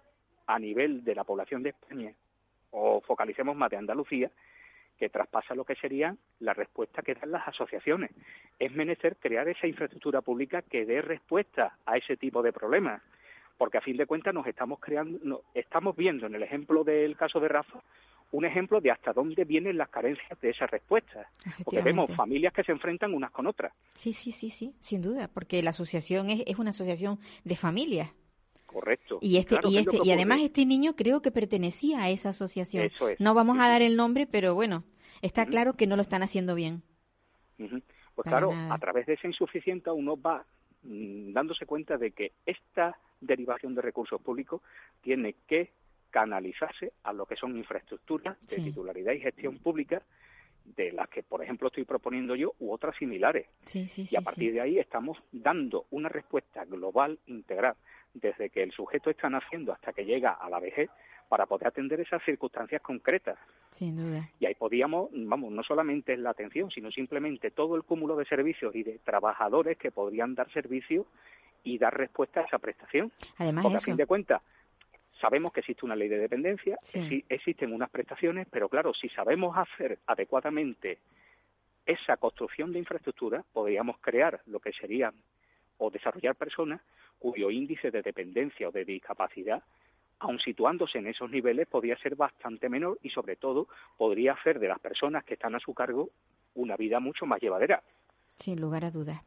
[0.46, 2.12] a nivel de la población de España,
[2.70, 4.30] o focalicemos más de Andalucía,
[4.98, 8.10] que traspasa lo que sería la respuesta que dan las asociaciones.
[8.58, 13.02] Es menester crear esa infraestructura pública que dé respuesta a ese tipo de problemas,
[13.58, 17.40] porque a fin de cuentas nos estamos creando, estamos viendo en el ejemplo del caso
[17.40, 17.80] de Rafa
[18.34, 21.30] un ejemplo de hasta dónde vienen las carencias de esa respuesta.
[21.62, 23.72] Porque vemos familias que se enfrentan unas con otras.
[23.94, 28.10] Sí, sí, sí, sí, sin duda, porque la asociación es, es una asociación de familias.
[28.74, 29.20] Correcto.
[29.22, 32.90] Y este y este y además este niño creo que pertenecía a esa asociación.
[33.20, 34.82] No vamos a dar el nombre, pero bueno,
[35.22, 36.82] está claro que no lo están haciendo bien.
[37.56, 40.44] Pues claro, a través de esa insuficiencia uno va
[40.82, 44.60] mm, dándose cuenta de que esta derivación de recursos públicos
[45.02, 45.70] tiene que
[46.10, 50.02] canalizarse a lo que son infraestructuras de titularidad y gestión pública
[50.64, 53.46] de las que, por ejemplo, estoy proponiendo yo u otras similares.
[53.72, 57.76] y a partir de ahí estamos dando una respuesta global, integral,
[58.14, 60.88] desde que el sujeto está naciendo hasta que llega a la vejez,
[61.28, 63.38] para poder atender esas circunstancias concretas.
[63.70, 64.28] Sin duda.
[64.38, 68.74] Y ahí podíamos, vamos, no solamente la atención, sino simplemente todo el cúmulo de servicios
[68.74, 71.06] y de trabajadores que podrían dar servicio
[71.62, 73.10] y dar respuesta a esa prestación.
[73.38, 74.42] Además, Porque a fin de cuentas,
[75.20, 76.78] sabemos que existe una ley de dependencia,
[77.28, 80.98] existen unas prestaciones, pero claro, si sabemos hacer adecuadamente
[81.86, 85.14] esa construcción de infraestructura, podríamos crear lo que serían
[85.78, 86.80] o desarrollar personas
[87.18, 89.62] cuyo índice de dependencia o de discapacidad,
[90.18, 94.68] aun situándose en esos niveles, podría ser bastante menor y sobre todo podría hacer de
[94.68, 96.10] las personas que están a su cargo
[96.54, 97.82] una vida mucho más llevadera.
[98.36, 99.22] Sin lugar a dudas.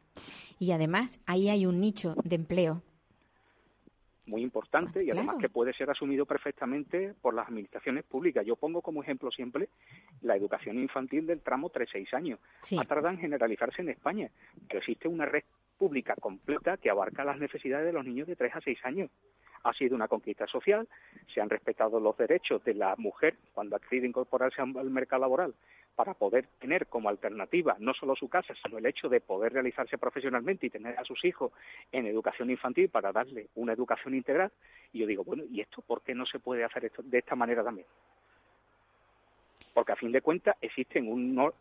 [0.58, 2.82] Y además ahí hay un nicho de empleo
[4.28, 8.46] muy importante y además que puede ser asumido perfectamente por las administraciones públicas.
[8.46, 9.70] Yo pongo como ejemplo siempre
[10.20, 12.38] la educación infantil del tramo 3-6 años.
[12.78, 14.30] Ha tardado en generalizarse en España,
[14.68, 15.42] pero existe una red
[15.78, 19.10] pública completa que abarca las necesidades de los niños de 3 a 6 años.
[19.64, 20.88] Ha sido una conquista social,
[21.32, 25.54] se han respetado los derechos de la mujer cuando ha querido incorporarse al mercado laboral
[25.98, 29.98] para poder tener como alternativa no solo su casa, sino el hecho de poder realizarse
[29.98, 31.50] profesionalmente y tener a sus hijos
[31.90, 34.52] en educación infantil para darle una educación integral.
[34.92, 37.34] Y yo digo, bueno, ¿y esto por qué no se puede hacer esto de esta
[37.34, 37.88] manera también?
[39.78, 41.54] Porque a fin de cuentas existen unos,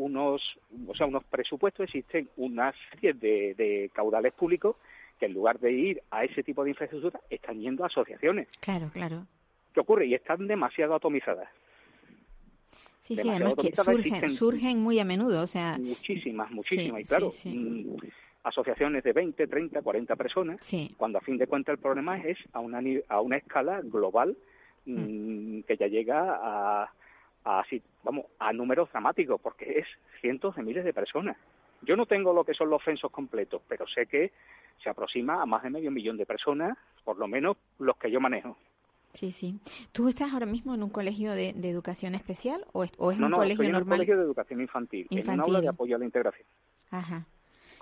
[0.87, 4.75] o sea, unos presupuestos, existen una serie de, de caudales públicos
[5.19, 8.47] que en lugar de ir a ese tipo de infraestructura están yendo a asociaciones.
[8.59, 9.27] Claro, claro.
[9.71, 10.07] ¿Qué ocurre?
[10.07, 11.47] Y están demasiado atomizadas.
[13.03, 15.77] Sí, sí, además que surgen, surgen muy a menudo, o sea...
[15.77, 17.97] Muchísimas, muchísimas, y claro, mm,
[18.45, 20.59] asociaciones de 20, 30, 40 personas,
[20.97, 24.35] cuando a fin de cuentas el problema es a una, a una escala global
[24.87, 25.63] mm, mm.
[25.67, 26.91] que ya llega a,
[27.47, 27.63] a,
[28.03, 29.87] vamos, a números dramáticos, porque es
[30.19, 31.37] cientos de miles de personas.
[31.81, 34.31] Yo no tengo lo que son los censos completos, pero sé que
[34.83, 38.19] se aproxima a más de medio millón de personas, por lo menos los que yo
[38.19, 38.57] manejo.
[39.13, 39.59] Sí, sí.
[39.91, 43.31] ¿Tú estás ahora mismo en un colegio de, educación especial o es, o es un
[43.31, 46.05] colegio estoy en un colegio de educación infantil, en un aula de apoyo a la
[46.05, 46.47] integración.
[46.91, 47.25] Ajá.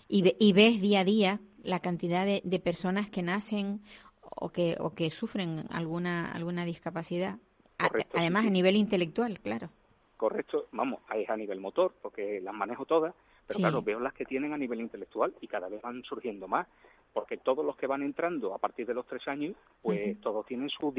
[0.07, 3.81] ¿Y, y ves día a día la cantidad de, de, personas que nacen
[4.21, 7.37] o que, o que sufren alguna, alguna discapacidad?
[7.77, 9.69] Además, a nivel intelectual, claro.
[10.17, 13.13] Correcto, vamos, es a nivel motor, porque las manejo todas,
[13.47, 16.67] pero claro, veo las que tienen a nivel intelectual y cada vez van surgiendo más
[17.15, 20.69] porque todos los que van entrando a partir de los tres años, pues todos tienen
[20.69, 20.93] su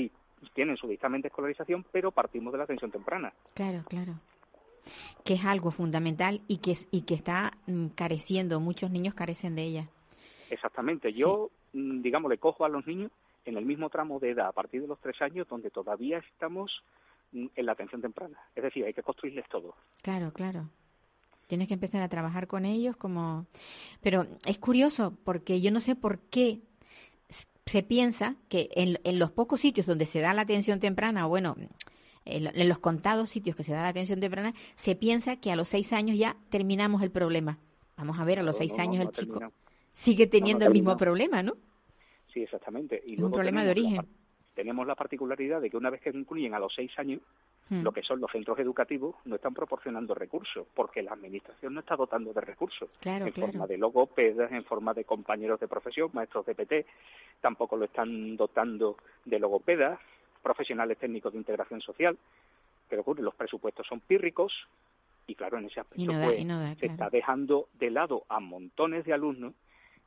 [0.55, 3.35] tienen su dictamen de escolarización, pero partimos de la atención temprana.
[3.53, 4.15] Claro, claro.
[5.25, 9.65] que es algo fundamental y que, y que está mm, careciendo, muchos niños carecen de
[9.65, 9.89] ella.
[10.49, 13.13] Exactamente, yo, mm, digamos, le cojo a los niños
[13.47, 16.83] en el mismo tramo de edad, a partir de los tres años, donde todavía estamos
[17.33, 18.39] mm, en la atención temprana.
[18.55, 19.75] Es decir, hay que construirles todo.
[20.03, 20.69] Claro, claro.
[21.47, 23.47] Tienes que empezar a trabajar con ellos como...
[24.03, 26.61] Pero es curioso porque yo no sé por qué
[27.65, 31.29] se piensa que en, en los pocos sitios donde se da la atención temprana, o
[31.29, 31.57] bueno,
[32.27, 35.69] en, los contados sitios que se da la atención temprana, se piensa que a los
[35.69, 37.59] seis años ya terminamos el problema.
[37.97, 39.41] Vamos a ver, a los seis años el chico
[39.93, 41.57] sigue teniendo el mismo problema, ¿no?
[42.37, 43.03] Sí, exactamente.
[43.07, 44.07] Y es un problema de origen.
[44.55, 47.23] tenemos la particularidad de que una vez que concluyen a los seis años,
[47.71, 47.81] hmm.
[47.81, 51.97] lo que son los centros educativos no están proporcionando recursos, porque la administración no está
[51.97, 52.91] dotando de recursos.
[53.03, 56.85] en forma de logopedas, en forma de compañeros de profesión, maestros de PT,
[57.41, 59.99] tampoco lo están dotando de logopedas,
[60.43, 62.19] profesionales técnicos de integración social.
[62.87, 64.53] Pero ocurre, los presupuestos son pírricos
[65.27, 66.47] y claro, en ese aspecto pues,
[66.79, 69.55] se está dejando de lado a montones de alumnos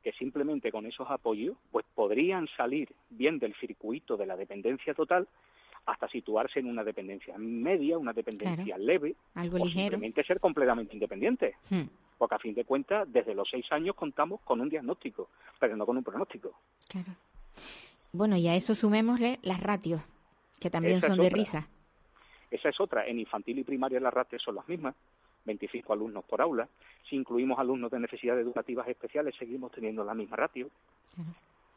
[0.04, 5.28] que simplemente con esos apoyos pues podrían salir bien del circuito de la dependencia total
[5.86, 9.92] hasta situarse en una dependencia media, una dependencia leve, Algo o ligero.
[9.92, 11.56] simplemente ser completamente independiente.
[11.70, 11.84] Hmm.
[12.18, 15.86] Porque a fin de cuentas, desde los seis años contamos con un diagnóstico, pero no
[15.86, 16.54] con un pronóstico.
[16.88, 17.16] Claro.
[18.12, 20.02] Bueno, y a eso sumémosle las ratios,
[20.60, 21.68] que también son de risa.
[22.52, 23.06] Esa es otra.
[23.06, 24.96] En infantil y primaria las ratios son las mismas.
[25.50, 26.68] 25 alumnos por aula.
[27.10, 30.70] Si incluimos alumnos de necesidades educativas especiales, seguimos teniendo la misma ratio.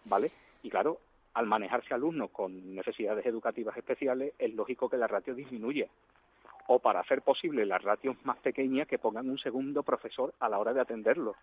[0.05, 0.31] ¿Vale?
[0.63, 0.99] Y claro,
[1.35, 5.87] al manejarse alumnos con necesidades educativas especiales, es lógico que la ratio disminuya.
[6.69, 10.59] O para hacer posible las ratios más pequeñas, que pongan un segundo profesor a la
[10.59, 11.37] hora de atenderlos.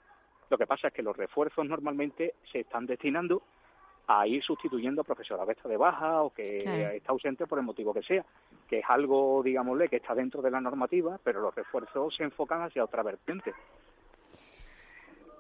[0.50, 3.42] Lo que pasa es que los refuerzos normalmente se están destinando
[4.12, 6.58] a ir sustituyendo a profesora que está de baja o que
[6.96, 8.26] está ausente por el motivo que sea,
[8.68, 12.64] que es algo, digámosle, que está dentro de la normativa, pero los refuerzos se enfocan
[12.64, 13.54] hacia otra vertiente.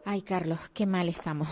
[0.05, 1.47] Ay, Carlos, qué mal estamos.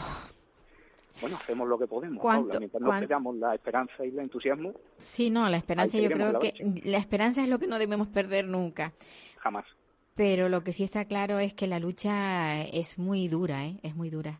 [1.19, 2.23] Bueno, hacemos lo que podemos.
[2.59, 4.73] Mientras no perdamos la esperanza y el entusiasmo.
[4.97, 6.53] Sí, no, la esperanza yo creo que
[6.83, 8.93] la esperanza es lo que no debemos perder nunca.
[9.37, 9.65] Jamás.
[10.13, 13.79] Pero lo que sí está claro es que la lucha es muy dura, ¿eh?
[13.81, 14.39] Es muy dura.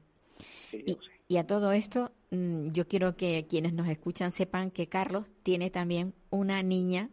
[0.69, 5.25] Sí, y, y a todo esto, yo quiero que quienes nos escuchan sepan que Carlos
[5.43, 7.09] tiene también una niña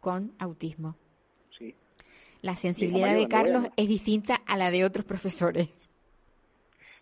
[0.00, 0.96] con autismo.
[1.58, 1.74] Sí.
[2.40, 5.68] La sensibilidad de Carlos es distinta a la de otros profesores.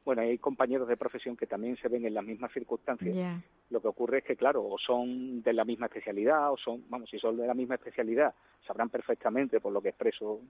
[0.04, 3.40] Bueno, hay compañeros de profesión que también se ven en las mismas circunstancias.
[3.70, 7.08] Lo que ocurre es que, claro, o son de la misma especialidad, o son, vamos,
[7.08, 8.34] si son de la misma especialidad,
[8.66, 10.40] sabrán perfectamente por lo que expreso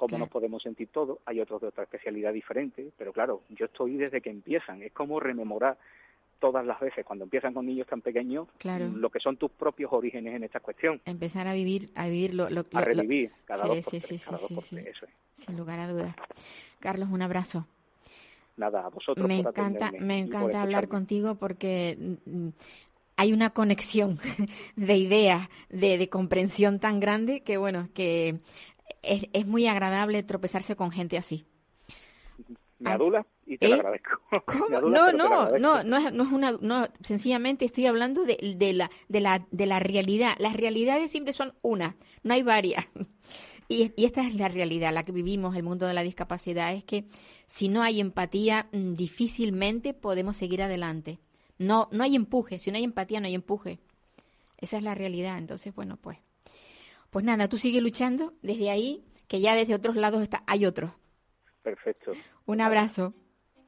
[0.00, 3.98] cómo nos podemos sentir todos, hay otros de otra especialidad diferente, pero claro, yo estoy
[3.98, 5.76] desde que empiezan, es como rememorar
[6.40, 10.34] todas las veces cuando empiezan con niños tan pequeños lo que son tus propios orígenes
[10.34, 11.00] en esta cuestión.
[11.04, 14.90] Empezar a vivir, a vivir lo, lo a revivir cada sí, dos sí, sí, sí,
[15.36, 16.16] Sin lugar a dudas.
[16.80, 17.66] Carlos, un abrazo.
[18.56, 19.26] Nada, a vosotros.
[19.26, 22.48] Me encanta, me encanta hablar contigo porque mm,
[23.16, 24.18] hay una conexión
[24.76, 28.40] de ideas, de, de comprensión tan grande que bueno, que
[29.02, 31.44] es, es muy agradable tropezarse con gente así.
[32.78, 33.78] Me adula y te lo ¿Eh?
[33.78, 34.20] agradezco.
[34.70, 38.90] no, no, no, no es, no es una, no, sencillamente estoy hablando de, de, la,
[39.08, 40.34] de, la, de la realidad.
[40.38, 42.86] Las realidades siempre son una, no hay varias.
[43.72, 46.82] Y, y, esta es la realidad, la que vivimos, el mundo de la discapacidad, es
[46.82, 47.04] que
[47.46, 51.20] si no hay empatía, mm, difícilmente podemos seguir adelante.
[51.56, 53.78] No, no hay empuje, si no hay empatía, no hay empuje.
[54.58, 55.38] Esa es la realidad.
[55.38, 56.18] Entonces, bueno, pues
[57.10, 60.92] pues nada, tú sigues luchando desde ahí, que ya desde otros lados está, hay otros.
[61.62, 62.12] Perfecto.
[62.46, 63.14] Un abrazo.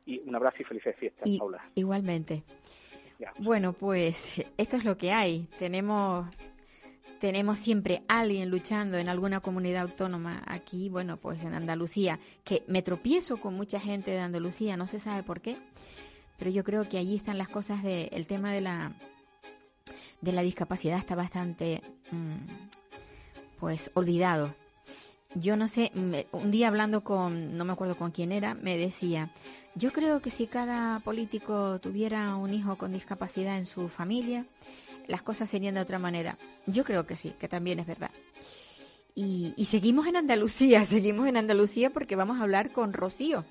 [0.07, 1.63] Y un abrazo y felices fiestas, Paula.
[1.75, 2.43] Igualmente.
[3.39, 5.49] Bueno, pues esto es lo que hay.
[5.59, 6.27] Tenemos
[7.21, 12.83] tenemos siempre alguien luchando en alguna comunidad autónoma aquí, bueno, pues en Andalucía, que me
[12.83, 15.57] tropiezo con mucha gente de Andalucía, no se sabe por qué,
[16.37, 18.91] pero yo creo que allí están las cosas de el tema de la
[20.21, 24.53] de la discapacidad está bastante mm, pues olvidado.
[25.37, 25.93] Yo no sé,
[26.33, 29.31] un día hablando con, no me acuerdo con quién era, me decía,
[29.75, 34.45] yo creo que si cada político tuviera un hijo con discapacidad en su familia,
[35.07, 36.39] las cosas serían de otra manera.
[36.67, 38.11] Yo creo que sí, que también es verdad.
[39.15, 43.45] Y, seguimos en Andalucía, seguimos en Andalucía porque vamos a hablar con Rocío.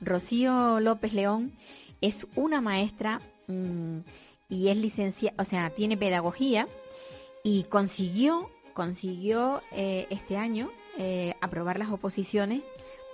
[0.00, 1.52] Rocío López León
[2.00, 3.98] es una maestra mm,
[4.48, 6.68] y es licenciada, o sea, tiene pedagogía
[7.42, 12.60] y consiguió consiguió eh, este año eh, aprobar las oposiciones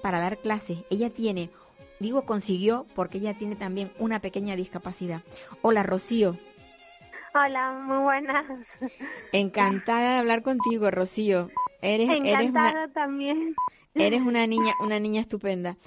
[0.03, 0.79] para dar clases.
[0.91, 1.51] Ella tiene,
[2.03, 5.23] digo consiguió porque ella tiene también una pequeña discapacidad.
[5.63, 6.37] Hola, Rocío.
[7.35, 8.45] Hola, muy buenas.
[9.33, 11.49] Encantada de hablar contigo, Rocío.
[11.81, 13.55] Eres, eres una, también.
[13.95, 15.79] Eres una niña, una niña estupenda.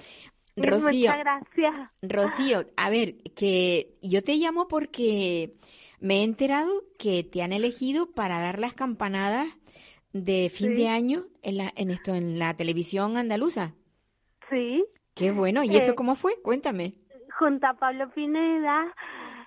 [0.56, 1.10] Rocío.
[1.10, 1.74] Muchas gracias.
[2.02, 5.54] Rocío, a ver, que yo te llamo porque
[6.00, 9.46] me he enterado que te han elegido para dar las campanadas
[10.12, 13.74] de fin de año en, la, en esto en la televisión andaluza.
[14.50, 14.84] Sí.
[15.16, 15.64] Qué bueno.
[15.64, 16.34] ¿Y eso eh, cómo fue?
[16.42, 16.92] Cuéntame.
[17.38, 18.94] Junto a Pablo Pineda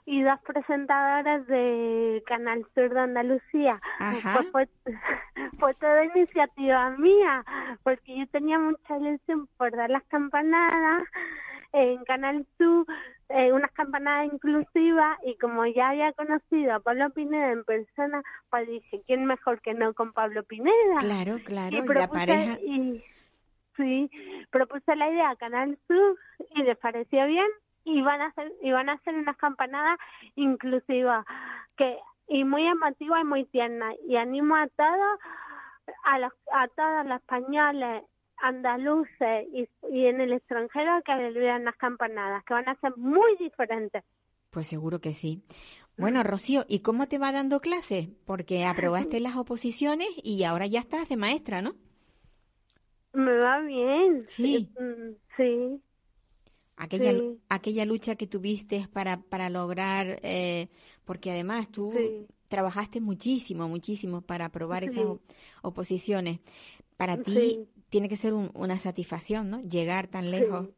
[0.06, 3.80] y dos presentadoras de Canal Sur de Andalucía.
[4.00, 4.44] Ajá.
[4.52, 4.68] Pues
[5.60, 7.46] fue, toda iniciativa mía,
[7.84, 11.04] porque yo tenía mucha ilusión por dar las campanadas
[11.74, 12.88] en Canal Sur,
[13.30, 18.68] eh, unas campanadas inclusivas, y como ya había conocido a Pablo Pineda en persona, pues
[18.68, 20.98] dije, ¿quién mejor que no con Pablo Pineda?
[20.98, 22.58] Claro, claro, y, la pareja...
[22.62, 23.04] Y,
[23.80, 24.12] sí,
[24.52, 26.18] propuse la idea a Canal Sur
[26.56, 27.48] y les pareció bien
[27.86, 29.98] y van a hacer y van a hacer unas campanadas
[30.36, 31.26] inclusivas
[31.78, 33.92] que y muy emotiva y muy tierna.
[34.08, 35.20] Y animo a todos
[36.04, 38.04] a los a todos los españoles
[38.42, 43.36] andaluces y, y en el extranjero que vean las campanadas que van a ser muy
[43.38, 44.04] diferentes.
[44.50, 45.44] Pues seguro que sí.
[45.98, 50.80] Bueno Rocío y cómo te va dando clase porque aprobaste las oposiciones y ahora ya
[50.80, 51.74] estás de maestra no
[53.14, 54.70] me va bien sí
[55.36, 55.82] sí
[56.82, 57.14] Aquella,
[57.50, 60.70] aquella lucha que tuviste para, para lograr, eh,
[61.04, 61.92] porque además tú
[62.48, 65.04] trabajaste muchísimo, muchísimo para aprobar esas
[65.62, 66.40] oposiciones.
[66.96, 69.62] Para ti tiene que ser una satisfacción, ¿no?
[69.62, 70.70] Llegar tan lejos.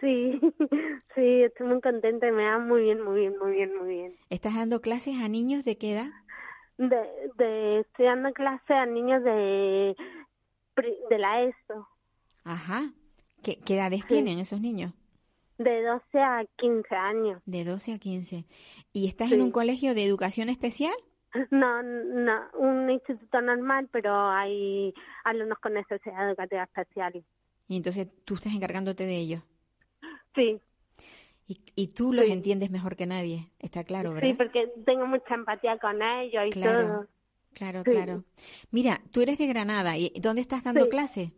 [0.00, 0.38] Sí,
[1.14, 4.14] sí, estoy muy contenta y me da muy bien, muy bien, muy bien, muy bien.
[4.30, 6.10] ¿Estás dando clases a niños de qué edad?
[6.78, 6.96] De,
[7.36, 9.96] de estoy dando clases a niños de,
[11.10, 11.88] de la ESO.
[12.44, 12.92] Ajá.
[13.42, 14.92] ¿Qué, edades tienen esos niños?
[15.58, 17.42] De 12 a 15 años.
[17.46, 18.44] De 12 a 15.
[18.92, 20.94] ¿Y estás en un colegio de educación especial?
[21.50, 27.24] No, no, un instituto normal, pero hay alumnos con necesidad educativa especial.
[27.68, 29.42] Y entonces tú estás encargándote de ellos.
[30.34, 30.60] Sí.
[31.46, 34.28] Y, y tú los entiendes mejor que nadie, está claro, ¿verdad?
[34.28, 37.08] Sí, porque tengo mucha empatía con ellos y claro, todo.
[37.54, 38.24] Claro, claro.
[38.70, 41.32] Mira, tú eres de Granada, ¿y dónde estás dando clase?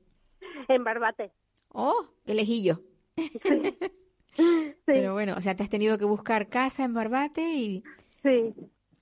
[0.68, 1.31] En Barbate.
[1.68, 2.81] Oh, qué lejillo.
[4.87, 7.85] Pero bueno, o sea, te has tenido que buscar casa en Barbate y...
[8.22, 8.55] Sí.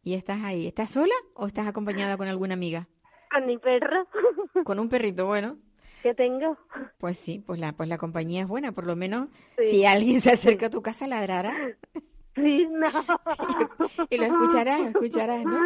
[0.02, 0.66] ¿Y estás ahí?
[0.66, 2.88] ¿Estás sola o estás acompañada con alguna amiga?
[3.30, 4.06] Con mi perro.
[4.64, 5.56] Con un perrito, bueno.
[6.02, 6.58] ¿Qué tengo?
[6.98, 10.32] Pues sí, pues la, pues la compañía es buena, por lo menos si alguien se
[10.32, 11.54] acerca a tu casa ladrará.
[12.34, 12.88] Sí, no.
[14.10, 15.58] y lo escucharás, escucharás, ¿no?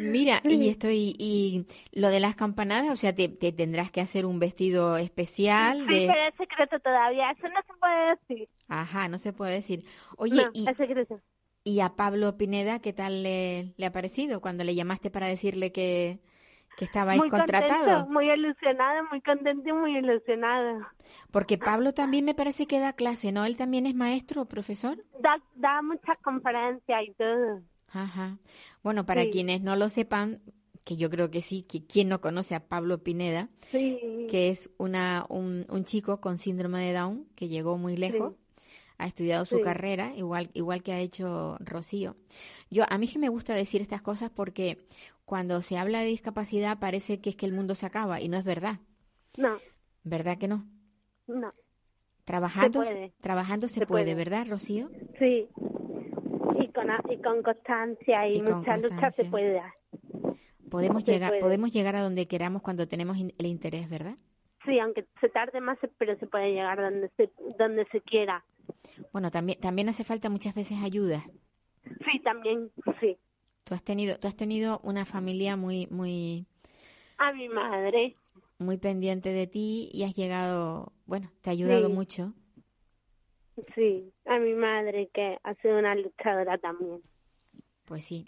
[0.00, 4.38] Mira, y estoy, y lo de las campanadas, o sea, te, tendrás que hacer un
[4.38, 5.80] vestido especial.
[5.80, 8.48] Sí, pero es secreto todavía, eso no se puede decir.
[8.68, 9.84] Ajá, no se puede decir.
[10.16, 11.20] Oye, y, es secreto.
[11.64, 15.72] ¿y a Pablo Pineda qué tal le, le ha parecido cuando le llamaste para decirle
[15.72, 16.20] que,
[16.76, 18.08] que estabais muy contratados.
[18.08, 20.92] muy ilusionada, muy contento y muy ilusionada.
[21.30, 23.44] Porque Pablo también me parece que da clase, ¿no?
[23.44, 25.04] Él también es maestro o profesor.
[25.20, 27.60] Da, da muchas conferencias y todo.
[27.92, 28.38] Ajá.
[28.82, 30.40] Bueno, para quienes no lo sepan,
[30.84, 35.26] que yo creo que sí, que quien no conoce a Pablo Pineda, que es una,
[35.28, 38.34] un, un, chico con síndrome de Down que llegó muy lejos,
[38.98, 42.16] ha estudiado su carrera, igual, igual que ha hecho Rocío.
[42.70, 44.78] Yo, a mí que me gusta decir estas cosas porque
[45.32, 48.36] cuando se habla de discapacidad parece que es que el mundo se acaba y no
[48.36, 48.80] es verdad.
[49.38, 49.56] No.
[50.04, 50.66] ¿Verdad que no?
[51.26, 51.54] No.
[52.26, 54.90] Trabajando se puede, trabajando se, puede, ¿verdad, Rocío?
[55.18, 55.48] Sí.
[56.60, 59.72] Y con, y con constancia y, mucha lucha se puede dar.
[60.70, 64.16] Podemos llegar, podemos llegar a donde queramos cuando tenemos el interés, ¿verdad?
[64.66, 68.44] Sí, aunque se tarde más, pero se puede llegar donde se, donde se quiera.
[69.14, 71.24] Bueno, también, también hace falta muchas veces ayuda.
[71.84, 73.16] Sí, también, sí.
[73.64, 76.46] Tú has tenido, tú has tenido una familia muy, muy.
[77.18, 78.16] A mi madre.
[78.58, 82.32] Muy pendiente de ti y has llegado, bueno, te ha ayudado mucho.
[83.74, 87.02] Sí, a mi madre que ha sido una luchadora también.
[87.84, 88.26] Pues sí.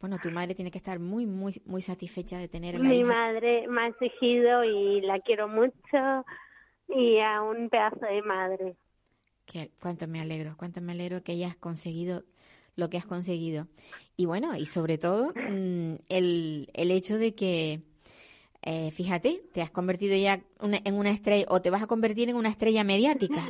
[0.00, 2.78] Bueno, tu madre tiene que estar muy, muy, muy satisfecha de tener.
[2.78, 6.24] Mi madre me ha exigido y la quiero mucho
[6.88, 8.76] y a un pedazo de madre.
[9.44, 12.22] Que, cuánto me alegro, cuánto me alegro que hayas conseguido
[12.78, 13.66] lo que has conseguido.
[14.16, 17.82] Y bueno, y sobre todo mm, el, el hecho de que,
[18.62, 22.36] eh, fíjate, te has convertido ya en una estrella, o te vas a convertir en
[22.36, 23.46] una estrella mediática.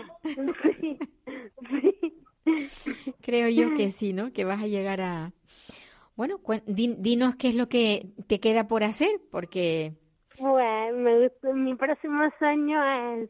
[3.20, 4.32] Creo yo que sí, ¿no?
[4.32, 5.32] Que vas a llegar a...
[6.16, 9.92] Bueno, dinos qué es lo que te queda por hacer, porque...
[10.40, 13.28] Bueno, mi próximo sueño es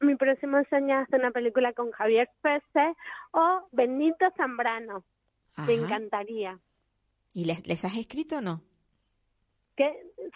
[0.00, 2.62] mi próximo sueño es hacer una película con Javier Pérez
[3.32, 5.04] o Benito Zambrano.
[5.56, 6.60] Me encantaría.
[7.32, 8.62] ¿Y les, les has escrito o no?
[9.76, 9.92] Que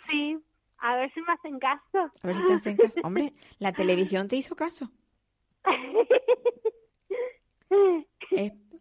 [0.08, 0.36] sí,
[0.78, 2.12] A ver si me hacen caso.
[2.22, 3.00] A ver si te hacen caso.
[3.02, 4.90] Hombre, la televisión te hizo caso.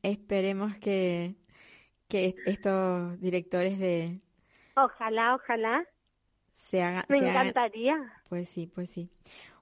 [0.04, 1.36] esperemos que,
[2.08, 4.22] que estos directores de...
[4.76, 5.86] Ojalá, ojalá.
[6.54, 7.06] Se hagan...
[7.10, 7.98] Me encantaría.
[8.30, 9.10] Pues sí, pues sí.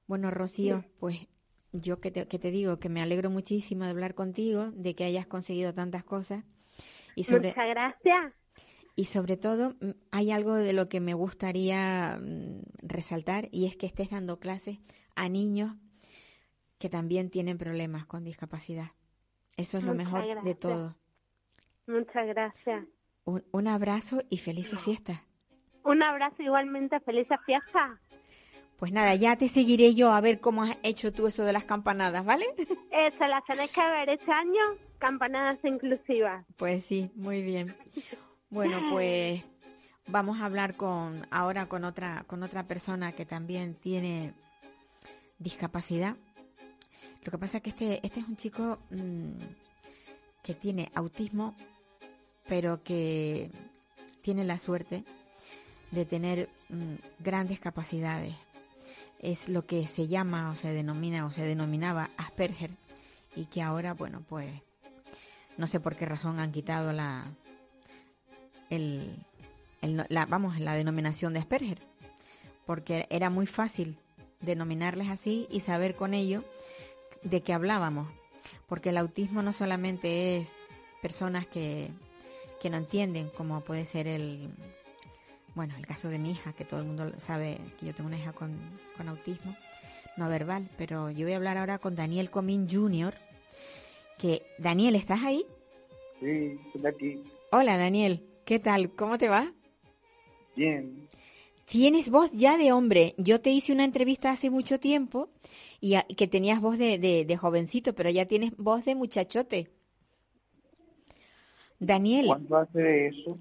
[0.07, 1.28] Bueno, Rocío, pues
[1.71, 5.03] yo que te, que te digo que me alegro muchísimo de hablar contigo, de que
[5.03, 6.43] hayas conseguido tantas cosas.
[7.16, 8.34] Y sobre, Muchas gracias.
[8.95, 13.76] Y sobre todo, mm, hay algo de lo que me gustaría mm, resaltar y es
[13.76, 14.80] que estés dando clases
[15.16, 15.76] a niños
[16.78, 18.91] que también tienen problemas con discapacidad.
[19.57, 20.95] Eso es lo mejor de todo.
[21.88, 22.86] Muchas gracias.
[23.24, 25.22] Un, un abrazo y felices fiestas.
[25.84, 27.99] Un abrazo igualmente, felices fiestas.
[28.78, 31.63] Pues nada, ya te seguiré yo a ver cómo has hecho tú eso de las
[31.63, 32.45] campanadas, ¿vale?
[32.57, 34.61] Eso, las tenés que ver este año,
[35.06, 36.43] campanadas inclusivas.
[36.58, 37.76] Pues sí, muy bien.
[38.49, 39.43] Bueno, pues
[40.08, 44.34] vamos a hablar con ahora con otra con otra persona que también tiene
[45.38, 46.16] discapacidad.
[47.24, 49.38] Lo que pasa es que este este es un chico mm,
[50.41, 51.56] que tiene autismo,
[52.47, 53.51] pero que
[54.24, 55.03] tiene la suerte
[55.91, 58.34] de tener mm, grandes capacidades
[59.20, 62.72] es lo que se llama o se denomina o se denominaba Asperger
[63.36, 64.64] y que ahora, bueno, pues
[65.58, 67.26] no sé por qué razón han quitado la,
[68.70, 69.16] el,
[69.82, 71.80] la vamos, la denominación de Asperger,
[72.66, 73.97] porque era muy fácil
[74.41, 76.43] denominarles así y saber con ello
[77.24, 78.08] de qué hablábamos,
[78.68, 80.49] porque el autismo no solamente es
[81.01, 81.89] personas que,
[82.62, 84.49] que no entienden, como puede ser el,
[85.56, 88.20] bueno, el caso de mi hija, que todo el mundo sabe que yo tengo una
[88.20, 88.58] hija con,
[89.08, 89.56] autismo
[90.18, 93.14] no verbal, pero yo voy a hablar ahora con Daniel Comín Jr.,
[94.18, 95.45] que Daniel, ¿estás ahí?
[96.20, 97.24] Sí, estoy aquí.
[97.51, 98.91] Hola Daniel, ¿qué tal?
[98.91, 99.53] ¿Cómo te va?
[100.55, 101.07] Bien.
[101.66, 103.16] Tienes voz ya de hombre.
[103.18, 105.30] Yo te hice una entrevista hace mucho tiempo
[105.82, 109.72] y que tenías voz de, de, jovencito, pero ya tienes voz de muchachote.
[111.80, 112.28] Daniel.
[112.28, 113.38] ¿Cuándo hace eso?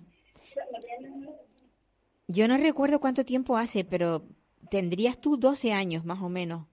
[2.27, 4.25] Yo no recuerdo cuánto tiempo hace, pero
[4.71, 6.67] tendrías tú 12 años más o menos.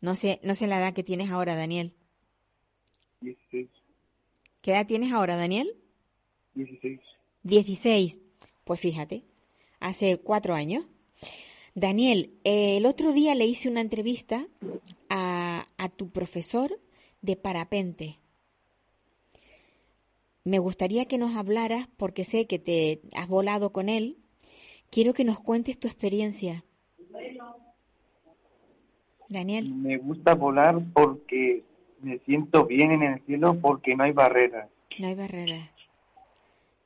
[0.00, 1.94] No sé, no sé la edad que tienes ahora, Daniel.
[3.24, 3.68] 16.
[4.62, 5.76] ¿Qué edad tienes ahora, Daniel?
[6.54, 7.00] 16.
[7.42, 8.20] 16.
[8.64, 9.24] Pues fíjate,
[9.80, 10.86] hace cuatro años.
[11.74, 14.46] Daniel, el otro día le hice una entrevista
[15.08, 16.78] a, a tu profesor
[17.20, 18.18] de parapente
[20.44, 24.18] me gustaría que nos hablaras, porque sé que te has volado con él.
[24.90, 26.64] Quiero que nos cuentes tu experiencia.
[29.30, 29.74] Daniel.
[29.74, 31.64] Me gusta volar porque
[32.04, 34.68] me siento bien en el cielo porque no hay barreras.
[34.98, 35.70] No hay barreras.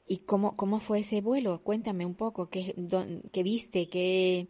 [0.07, 1.61] ¿Y cómo, cómo fue ese vuelo?
[1.63, 2.75] Cuéntame un poco, ¿qué,
[3.33, 3.89] qué viste?
[3.89, 4.47] ¿Qué...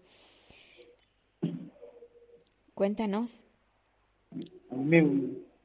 [2.74, 3.44] Cuéntanos.
[4.70, 5.02] A mí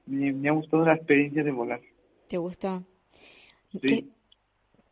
[0.07, 1.81] me, me ha gustado la experiencia de volar.
[2.27, 2.83] ¿Te gustó?
[3.79, 4.05] ¿Qué,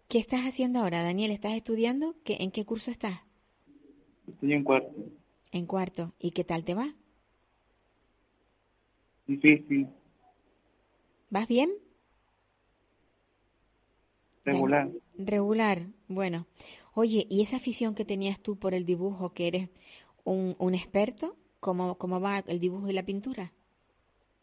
[0.10, 1.32] estás haciendo ahora, Daniel?
[1.32, 2.16] ¿Estás estudiando?
[2.24, 3.22] ¿Qué, ¿En qué curso estás?
[4.28, 4.94] Estoy en cuarto.
[5.52, 6.14] En cuarto.
[6.20, 6.94] ¿Y qué tal te va?
[9.26, 9.88] Difícil.
[11.32, 11.72] ¿Vas bien?
[14.44, 14.92] Regular.
[15.18, 16.46] Regular, bueno.
[16.94, 19.70] Oye, ¿y esa afición que tenías tú por el dibujo, que eres
[20.26, 21.38] un, un experto?
[21.62, 23.54] ¿Cómo, ¿Cómo va el dibujo y la pintura?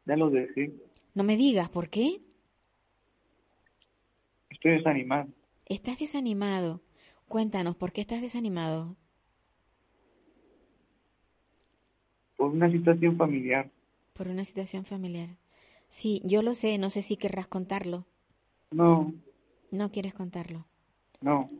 [0.06, 0.72] Ya lo dejé.
[1.14, 2.22] No me digas, ¿por qué?
[4.48, 5.28] Estoy desanimado.
[5.66, 6.80] ¿Estás desanimado?
[7.28, 8.96] Cuéntanos, ¿por qué estás desanimado?
[12.38, 13.70] Por una situación familiar.
[14.14, 15.28] Por una situación familiar.
[15.90, 18.06] Sí, yo lo sé, no sé si querrás contarlo.
[18.70, 19.14] No.
[19.70, 20.66] No quieres contarlo.
[21.20, 21.50] No.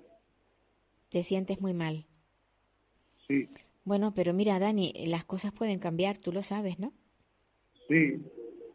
[1.10, 2.06] Te sientes muy mal.
[3.26, 3.48] Sí.
[3.84, 6.92] Bueno, pero mira, Dani, las cosas pueden cambiar, tú lo sabes, ¿no?
[7.88, 8.22] Sí.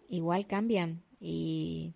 [0.10, 1.94] Igual cambian y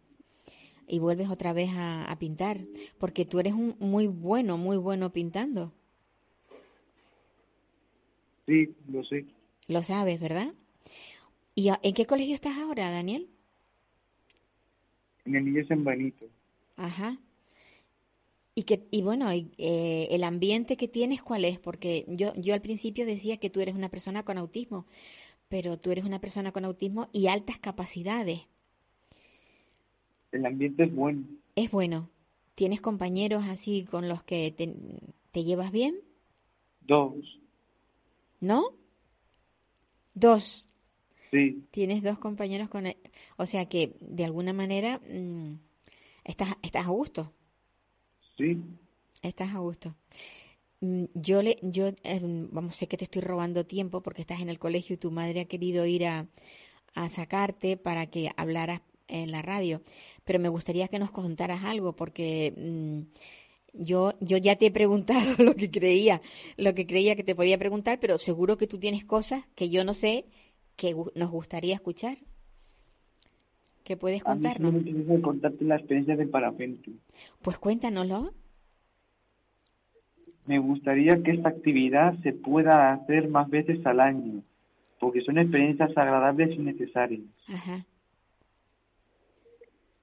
[0.87, 2.61] y vuelves otra vez a, pintar,
[2.97, 5.73] porque tú eres un muy bueno, muy bueno pintando.
[8.45, 9.25] Sí, lo sé.
[9.67, 10.53] Lo sabes, ¿verdad?
[11.53, 13.27] ¿Y en qué colegio estás ahora, Daniel?
[15.27, 16.25] En el Niño San Benito.
[16.77, 17.17] Ajá.
[18.55, 21.59] Y, que, y bueno, eh, el ambiente que tienes, ¿cuál es?
[21.59, 24.87] Porque yo, yo al principio decía que tú eres una persona con autismo,
[25.49, 28.41] pero tú eres una persona con autismo y altas capacidades.
[30.31, 31.23] El ambiente es bueno.
[31.55, 32.09] Es bueno.
[32.55, 35.99] ¿Tienes compañeros así con los que te, llevas bien?
[36.81, 37.39] Dos.
[38.39, 38.69] ¿No?
[40.15, 40.69] Dos.
[41.31, 41.63] Sí.
[41.71, 42.87] Tienes dos compañeros con...
[42.87, 42.97] E,
[43.37, 45.55] o sea que de alguna manera mm,
[46.23, 47.31] estás, estás a gusto.
[48.37, 48.57] Sí.
[49.21, 49.95] Estás a gusto.
[50.81, 54.49] mm, yo le, yo, em, vamos, sé que te estoy robando tiempo porque estás en
[54.49, 56.27] el colegio y tu madre ha querido ir a,
[56.93, 59.81] a sacarte para que hablaras en la radio,
[60.25, 63.01] pero me gustaría que nos contaras algo porque mm,
[63.73, 66.21] yo, yo ya te he preguntado lo que creía,
[66.57, 69.83] lo que creía que te podía preguntar, pero seguro que tú tienes cosas que yo
[69.83, 70.25] no sé
[70.77, 72.17] que nos gustaría escuchar.
[73.83, 74.73] ¿Qué puedes contarnos?
[74.73, 76.91] A mí me contarte la experiencia del parapente.
[77.41, 78.31] Pues cuéntanoslo.
[80.45, 84.43] Me gustaría que esta actividad se pueda hacer más veces al año,
[84.99, 87.23] porque son experiencias agradables y necesarias.
[87.47, 87.85] Ajá.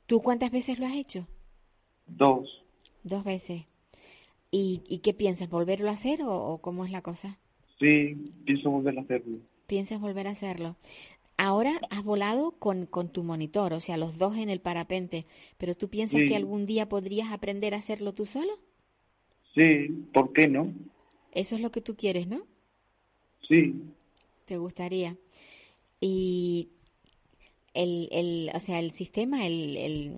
[0.06, 1.26] ¿Tú cuántas veces lo has hecho?
[2.06, 2.62] Dos.
[3.04, 3.62] Dos veces.
[4.50, 5.48] ¿Y, y qué piensas?
[5.48, 7.38] ¿Volverlo a hacer o, cómo es la cosa?
[7.78, 9.38] Sí, pienso volver a hacerlo.
[9.66, 10.76] ¿Piensas volver a hacerlo?
[11.36, 15.26] Ahora has volado con, con tu monitor, o sea, los dos en el parapente,
[15.58, 18.52] pero ¿tú piensas que algún día podrías aprender a hacerlo tú solo?
[19.54, 20.72] Sí, ¿por qué no?
[21.32, 22.42] Eso es lo que tú quieres, ¿no?
[23.48, 23.74] Sí.
[24.46, 25.16] ¿Te gustaría?
[26.00, 26.68] Y
[27.72, 30.12] el, el o sea, el sistema, el, el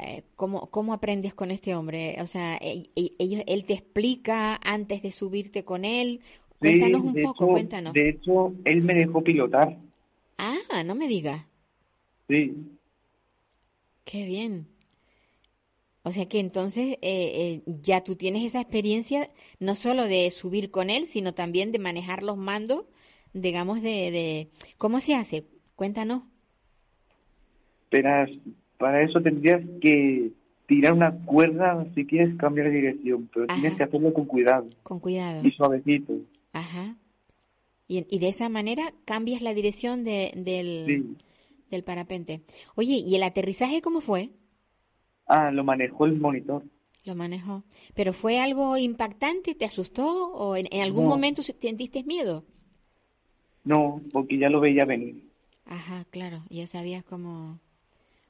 [0.00, 2.16] eh, ¿cómo, ¿cómo aprendes con este hombre?
[2.20, 6.20] O sea, e, e, ellos, él te explica antes de subirte con él.
[6.62, 7.92] Cuéntanos un poco, cuéntanos.
[7.92, 9.76] De hecho, él me dejó pilotar.
[10.38, 11.44] Ah, no me digas.
[12.28, 12.54] Sí.
[14.04, 14.66] Qué bien.
[16.02, 20.70] O sea que entonces eh, eh, ya tú tienes esa experiencia no solo de subir
[20.70, 22.86] con él, sino también de manejar los mandos,
[23.32, 24.10] digamos, de...
[24.10, 24.48] de...
[24.78, 25.44] ¿Cómo se hace?
[25.76, 26.22] Cuéntanos.
[27.90, 28.08] Pero
[28.78, 30.32] para eso tendrías que
[30.66, 34.68] tirar una cuerda si quieres cambiar de dirección, pero tienes que hacerlo con cuidado.
[34.82, 35.46] Con cuidado.
[35.46, 36.14] Y suavecito.
[36.52, 36.96] Ajá.
[37.88, 41.16] Y, de esa manera cambias la dirección de, del,
[41.70, 42.40] del parapente.
[42.74, 44.30] Oye, ¿y el aterrizaje cómo fue?
[45.26, 46.64] Ah, lo manejó el monitor.
[47.04, 47.64] Lo manejó.
[47.94, 49.54] ¿Pero fue algo impactante?
[49.54, 50.32] ¿Te asustó?
[50.32, 52.44] ¿O en, algún momento sentiste miedo?
[53.64, 55.28] No, porque ya lo veía venir.
[55.66, 57.58] Ajá, claro, ya sabías cómo,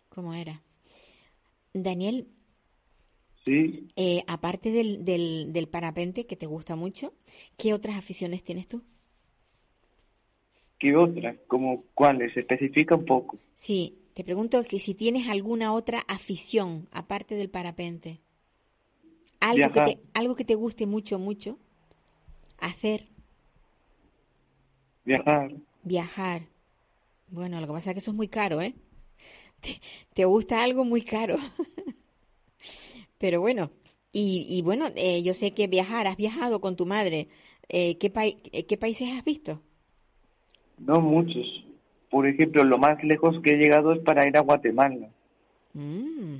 [0.08, 0.62] cómo era.
[1.72, 2.26] Daniel.
[3.45, 3.88] Sí.
[3.97, 7.12] Eh, aparte del, del, del parapente, que te gusta mucho,
[7.57, 8.82] ¿qué otras aficiones tienes tú?
[10.78, 11.36] ¿Qué otras?
[11.47, 12.36] ¿Como cuáles?
[12.36, 13.38] Especifica un poco.
[13.55, 18.20] Sí, te pregunto que si tienes alguna otra afición aparte del parapente.
[19.40, 21.59] Algo que, te, algo que te guste mucho, mucho
[22.59, 23.09] hacer.
[25.05, 25.53] Viajar.
[25.82, 26.43] Viajar.
[27.28, 28.74] Bueno, lo que pasa es que eso es muy caro, ¿eh?
[30.14, 31.36] Te, gusta algo muy caro.
[33.22, 33.70] Pero bueno,
[34.12, 37.28] y, y bueno, eh, yo sé que viajar, has viajado con tu madre.
[37.68, 38.10] Eh, ¿qué,
[38.50, 39.60] eh, ¿Qué países has visto?
[40.78, 41.46] No muchos.
[42.10, 45.08] Por ejemplo, lo más lejos que he llegado es para ir a Guatemala.
[45.72, 46.38] Mm,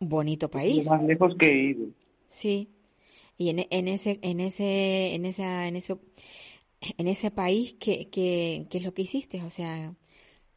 [0.00, 0.82] bonito país.
[0.86, 1.88] lo más lejos que he ido.
[2.30, 2.70] Sí.
[3.36, 5.98] Y en, en ese, en ese, en esa, en ese,
[6.96, 9.42] en ese país, ¿qué, qué, qué es lo que hiciste?
[9.42, 9.92] O sea,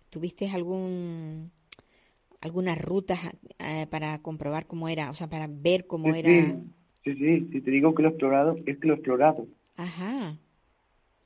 [0.09, 1.51] ¿tuviste algún
[2.42, 3.20] algunas rutas
[3.60, 6.30] eh, para comprobar cómo era, o sea, para ver cómo era?
[7.04, 9.48] Sí, sí, si te digo que lo he explorado, es que lo he explorado.
[9.76, 10.38] Ajá.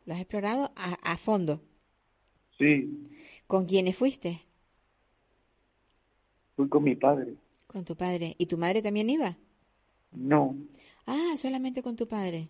[0.05, 1.61] ¿Lo has explorado a, a fondo?
[2.57, 3.09] Sí.
[3.47, 4.41] ¿Con quiénes fuiste?
[6.55, 7.36] Fui con mi padre.
[7.68, 8.36] Con tu padre.
[8.38, 9.38] ¿Y tu madre también iba?
[10.11, 10.55] No.
[11.05, 12.49] Ah, solamente con tu padre.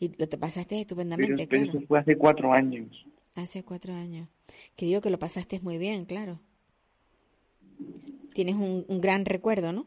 [0.00, 3.06] Y lo te pasaste estupendamente, pero, eso fue hace cuatro años.
[3.34, 4.28] Hace cuatro años.
[4.76, 6.40] Que digo que lo pasaste muy bien, claro.
[8.34, 9.86] Tienes un, un gran recuerdo, ¿no?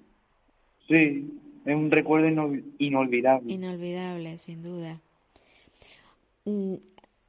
[0.87, 1.29] Sí,
[1.65, 2.27] es un recuerdo
[2.79, 3.53] inolvidable.
[3.53, 5.01] Inolvidable, sin duda.
[6.45, 6.75] Mm,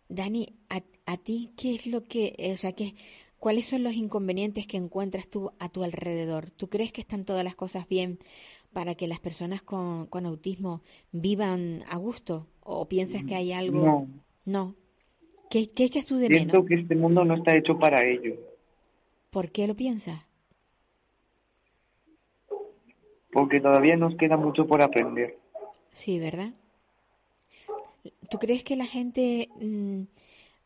[0.09, 2.95] Dani, a, a, ti, ¿qué es lo que, o sea, qué,
[3.41, 6.51] cuáles son los inconvenientes que encuentras tú a tu alrededor?
[6.51, 8.19] ¿Tú crees que están todas las cosas bien
[8.73, 12.47] para que las personas con, con autismo vivan a gusto?
[12.63, 13.85] ¿O piensas que hay algo?
[13.85, 14.09] No.
[14.45, 14.75] No.
[15.51, 16.69] ¿Qué, qué echas tú de Siento menos?
[16.69, 18.37] que este mundo no está hecho para ello.
[19.31, 20.21] ¿Por qué lo piensas?
[23.39, 25.37] Porque todavía nos queda mucho por aprender.
[25.93, 26.51] Sí, ¿verdad?
[28.31, 30.03] ¿Tú crees que la gente mm,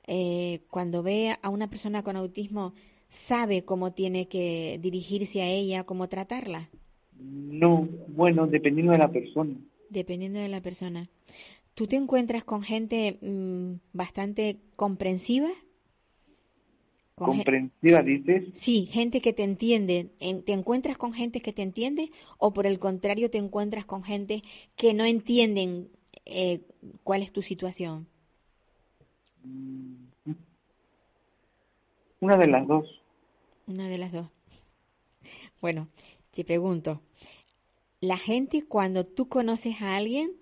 [0.06, 2.72] eh, cuando ve a una persona con autismo
[3.10, 6.70] sabe cómo tiene que dirigirse a ella, cómo tratarla?
[7.18, 9.54] No, bueno, dependiendo de la persona.
[9.90, 11.10] Dependiendo de la persona.
[11.74, 15.50] ¿Tú te encuentras con gente mm, bastante comprensiva?
[17.24, 18.48] Con ¿Comprensiva dices?
[18.54, 20.10] Sí, gente que te entiende.
[20.18, 24.42] ¿Te encuentras con gente que te entiende o por el contrario te encuentras con gente
[24.76, 25.88] que no entienden
[26.26, 26.60] eh,
[27.04, 28.06] cuál es tu situación?
[29.44, 29.94] Mm.
[32.20, 33.02] Una de las dos.
[33.66, 34.26] Una de las dos.
[35.60, 35.86] Bueno,
[36.32, 37.02] te pregunto,
[38.00, 40.32] la gente cuando tú conoces a alguien,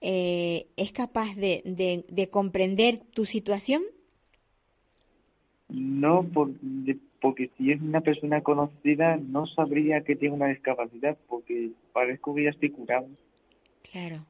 [0.00, 3.82] eh, es capaz de, de, comprender tu situación?
[5.68, 6.50] No, por,
[7.20, 12.44] porque si es una persona conocida no sabría que tiene una discapacidad porque parezco que
[12.44, 13.08] ya estoy curado.
[13.90, 14.24] Claro.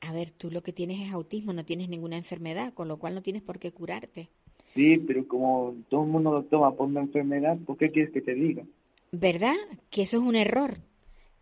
[0.00, 3.14] A ver, tú lo que tienes es autismo, no tienes ninguna enfermedad, con lo cual
[3.14, 4.28] no tienes por qué curarte.
[4.74, 8.20] Sí, pero como todo el mundo lo toma por una enfermedad, ¿por qué quieres que
[8.20, 8.64] te diga?
[9.12, 9.56] ¿Verdad?
[9.90, 10.78] Que eso es un error.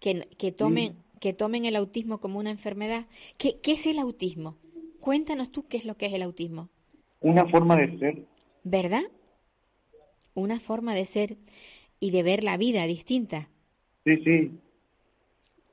[0.01, 3.07] Que, que tomen, que tomen el autismo como una enfermedad.
[3.39, 4.57] ¿Qué, ¿Qué es el autismo?
[5.01, 6.68] Cuéntanos tú qué es lo que es el autismo.
[7.20, 8.22] Una forma de ser.
[8.69, 9.05] ¿Verdad?
[10.35, 11.37] Una forma de ser
[12.01, 13.49] y de ver la vida distinta.
[14.05, 14.59] Sí, sí.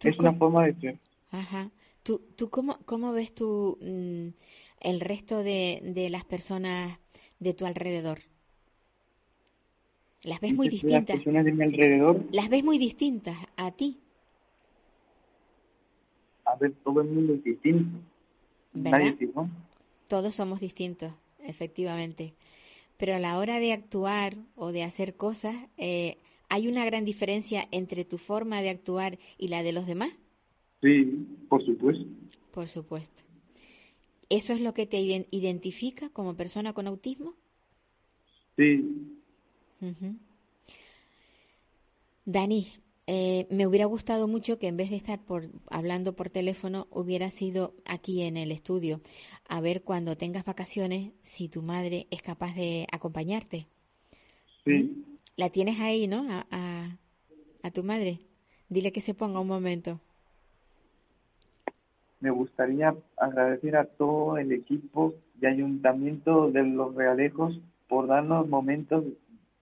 [0.01, 0.99] Es una forma de ser.
[1.31, 1.71] Ajá.
[2.03, 4.27] ¿Tú, tú cómo, cómo ves tú mm,
[4.81, 6.99] el resto de, de las personas
[7.39, 8.19] de tu alrededor?
[10.21, 11.15] ¿Las ves muy distintas?
[11.15, 12.23] Las personas de mi alrededor.
[12.31, 13.97] ¿Las ves muy distintas a ti?
[16.45, 17.97] A ver, todo el mundo es distinto.
[18.75, 19.29] Nadie es
[20.07, 22.35] Todos somos distintos, efectivamente.
[22.97, 26.17] Pero a la hora de actuar o de hacer cosas, eh,
[26.49, 30.11] ¿hay una gran diferencia entre tu forma de actuar y la de los demás?
[30.81, 32.05] Sí, por supuesto.
[32.51, 33.23] Por supuesto.
[34.29, 37.33] ¿Eso es lo que te identifica como persona con autismo?
[38.57, 38.83] Sí.
[42.25, 42.67] Dani,
[43.05, 47.31] eh, me hubiera gustado mucho que en vez de estar por, hablando por teléfono, hubiera
[47.31, 49.01] sido aquí en el estudio,
[49.47, 53.67] a ver cuando tengas vacaciones si tu madre es capaz de acompañarte.
[54.65, 54.71] Sí.
[54.71, 55.03] ¿Mm?
[55.35, 56.27] La tienes ahí, ¿no?
[56.29, 56.97] A,
[57.63, 58.19] a, tu madre.
[58.69, 59.99] Dile que se ponga un momento.
[62.19, 69.03] Me gustaría agradecer a todo el equipo de ayuntamiento de Los Realejos por darnos momentos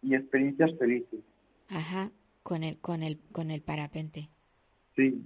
[0.01, 1.21] y experiencias felices.
[1.69, 2.11] Ajá,
[2.43, 4.29] con el, con el, con el parapente.
[4.95, 5.23] Sí.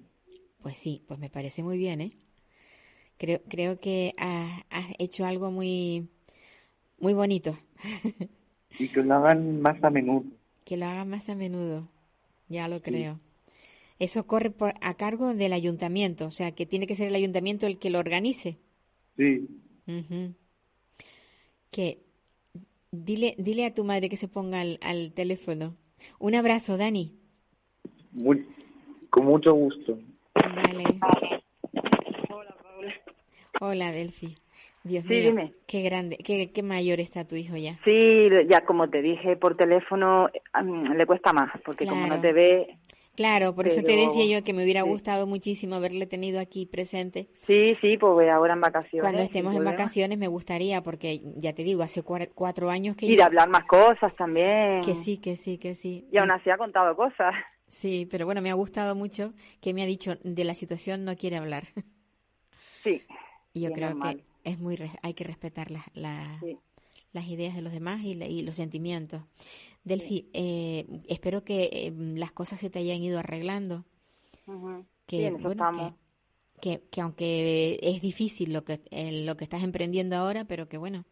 [0.62, 2.12] Pues sí, pues me parece muy bien, ¿eh?
[3.18, 4.64] Creo, creo que has,
[5.00, 6.08] hecho algo muy,
[7.00, 7.58] muy bonito.
[8.80, 10.26] y que lo hagan más a menudo.
[10.64, 11.88] Que lo hagan más a menudo,
[12.50, 13.20] ya lo creo.
[14.00, 17.68] Eso corre por, a cargo del ayuntamiento, o sea, que tiene que ser el ayuntamiento
[17.68, 18.58] el que lo organice.
[19.16, 19.48] Sí.
[21.72, 22.06] Que
[23.04, 25.76] Dile, dile a tu madre que se ponga al, teléfono.
[26.20, 27.14] Un abrazo, Dani.
[29.10, 30.00] con mucho gusto.
[30.34, 30.84] Vale.
[33.62, 34.36] Hola, Delfi.
[34.84, 35.54] Dios sí, mío, dime.
[35.66, 37.80] qué grande, qué, qué mayor está tu hijo ya.
[37.84, 40.30] Sí, ya como te dije por teléfono,
[40.96, 42.78] le cuesta más, porque como no te ve,
[43.16, 47.28] Claro, por eso te decía yo que me hubiera gustado muchísimo haberle tenido aquí presente.
[47.48, 49.02] Sí, sí, pues ahora en vacaciones.
[49.02, 53.06] Cuando estemos en vacaciones me gustaría, porque ya te digo, hace cuatro años que...
[53.06, 54.82] Y de hablar más cosas también.
[54.82, 56.06] Que sí, que sí, que sí.
[56.12, 57.34] Y aún así ha contado cosas.
[57.70, 59.32] Sí, pero bueno, me ha gustado mucho
[59.62, 61.64] que me ha dicho de la situación no quiere hablar.
[62.84, 63.02] Sí.
[63.56, 68.04] Y yo creo que es muy hay que respetar las, las ideas de los demás
[68.04, 69.24] y, y los sentimientos.
[69.86, 73.86] Delfi, eh, espero que eh, las cosas se te hayan ido arreglando.
[75.08, 75.98] que, bueno,
[76.60, 80.78] que, que, aunque es difícil lo que, eh, lo que estás emprendiendo ahora, pero que
[80.78, 81.06] bueno,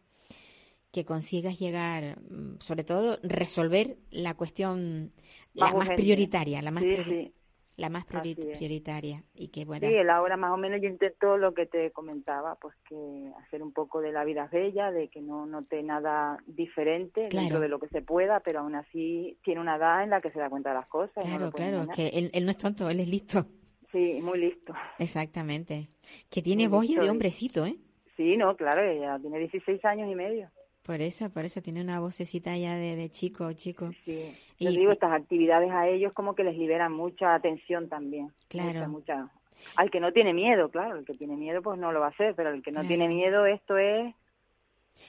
[0.92, 5.12] que consigas llegar, mm, sobre todo resolver la cuestión
[5.54, 7.32] la más prioritaria, la más prioritaria
[7.76, 9.22] la más prioritaria.
[9.34, 12.74] Y que bueno sí ahora más o menos yo intento lo que te comentaba pues
[12.88, 17.60] que hacer un poco de la vida bella de que no note nada diferente dentro
[17.60, 20.38] de lo que se pueda pero aún así tiene una edad en la que se
[20.38, 23.46] da cuenta de las cosas claro claro que él, no es tonto él es listo.
[23.92, 24.74] Sí muy listo.
[24.98, 25.88] Exactamente.
[26.28, 27.76] Que tiene voz de hombrecito eh
[28.16, 30.50] sí no claro ya tiene 16 años y medio
[30.84, 33.90] por eso, por eso tiene una vocecita ya de, de chico, chico.
[34.04, 38.32] Sí, yo digo, estas actividades a ellos como que les liberan mucha atención también.
[38.48, 38.86] Claro.
[38.88, 39.30] Mucha,
[39.76, 42.10] Al que no tiene miedo, claro, el que tiene miedo pues no lo va a
[42.10, 44.14] hacer, pero el que no tiene miedo esto es...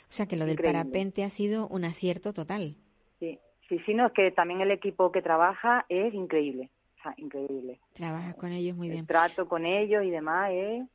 [0.10, 2.78] O sea que lo del parapente ha sido un acierto total.
[3.20, 6.70] Sí, sí, sí, no, es que también el equipo que trabaja es increíble,
[7.00, 7.80] o sea, increíble.
[7.94, 9.02] Trabajas con ellos muy bien.
[9.02, 10.88] El trato con ellos y demás es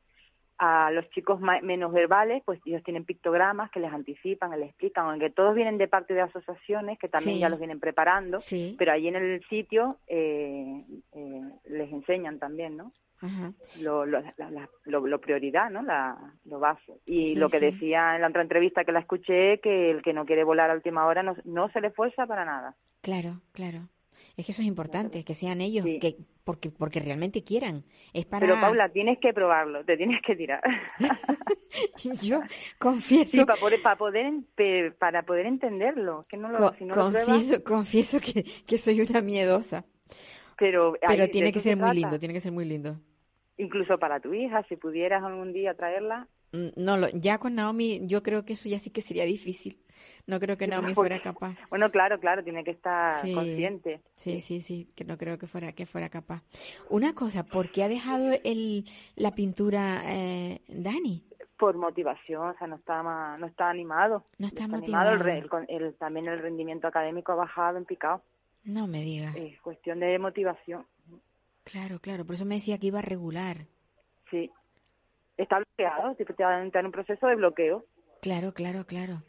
[0.62, 5.30] a los chicos menos verbales, pues ellos tienen pictogramas que les anticipan, les explican, aunque
[5.30, 8.38] todos vienen de parte de asociaciones que también ya los vienen preparando,
[8.76, 12.92] pero ahí en el sitio eh, eh, les enseñan también, ¿no?
[13.80, 14.22] Lo, lo,
[14.84, 15.82] lo, prioridad, ¿no?
[15.82, 17.00] La, lo base.
[17.06, 20.26] Y lo que decía en la otra entrevista que la escuché, que el que no
[20.26, 22.76] quiere volar a última hora no, no se le esfuerza para nada.
[23.00, 23.88] Claro, claro.
[24.41, 27.84] Es que eso es importante, que sean ellos, que porque porque realmente quieran.
[28.14, 28.47] Es para...
[28.47, 30.62] Pero Paula, tienes que probarlo, te tienes que tirar.
[32.22, 32.41] Yo
[32.78, 33.32] confieso.
[33.32, 34.32] Sí, para poder, para poder,
[34.99, 36.24] para poder entenderlo.
[36.26, 39.84] Que no lo, si no confieso, confieso que, que soy una miedosa.
[40.57, 42.97] Pero, pero tiene que ser muy lindo, tiene que ser muy lindo.
[43.59, 46.28] incluso para tu hija, si pudieras algún día traerla.
[46.53, 49.78] No, lo, ya con Naomi yo creo que eso ya sí que sería difícil.
[50.26, 51.57] No creo que Naomi fuera capaz.
[51.70, 54.01] Bueno, claro, claro, tiene que estar consciente.
[54.16, 56.44] Sí, sí, sí, que no creo que fuera que fuera capaz.
[56.88, 58.84] Una cosa, ¿por qué ha dejado el,
[59.16, 61.24] la pintura eh, Dani?
[61.59, 64.24] Por motivación, o sea, no está no está animado.
[64.38, 65.12] No está, motivado.
[65.68, 68.22] El, también el rendimiento académico ha bajado en picado.
[68.64, 69.32] No me diga.
[69.36, 70.86] Es cuestión de motivación.
[71.64, 73.66] Claro, claro, por eso me decía que iba a regular.
[74.30, 74.51] Sí.
[75.41, 76.14] Está bloqueado,
[76.62, 77.86] entrar en un proceso de bloqueo.
[78.20, 79.22] Claro, claro, claro.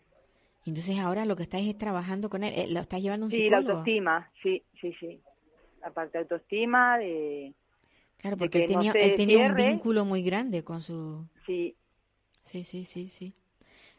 [0.66, 3.38] Entonces ahora lo que estáis es trabajando con él, eh, ¿lo estás llevando un sí,
[3.38, 3.62] psicólogo?
[3.62, 5.22] Sí, la autoestima, sí, sí, sí.
[5.82, 7.54] La parte de autoestima, de...
[8.18, 11.26] Claro, porque él tenía, él tenía un vínculo muy grande con su...
[11.46, 11.78] Sí.
[12.42, 13.34] Sí, sí, sí, sí.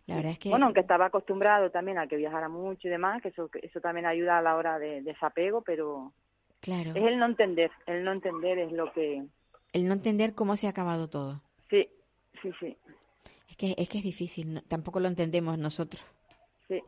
[0.06, 0.50] La verdad es que...
[0.50, 4.04] Bueno, aunque estaba acostumbrado también a que viajara mucho y demás, que eso, eso también
[4.04, 6.12] ayuda a la hora de desapego, pero...
[6.60, 6.90] Claro.
[6.90, 9.24] Es el no entender, el no entender es lo que...
[9.72, 11.40] El no entender cómo se ha acabado todo.
[11.70, 11.88] Sí,
[12.42, 12.76] sí, sí.
[13.48, 16.04] Es que es, que es difícil, tampoco lo entendemos nosotros.
[16.68, 16.82] Sí.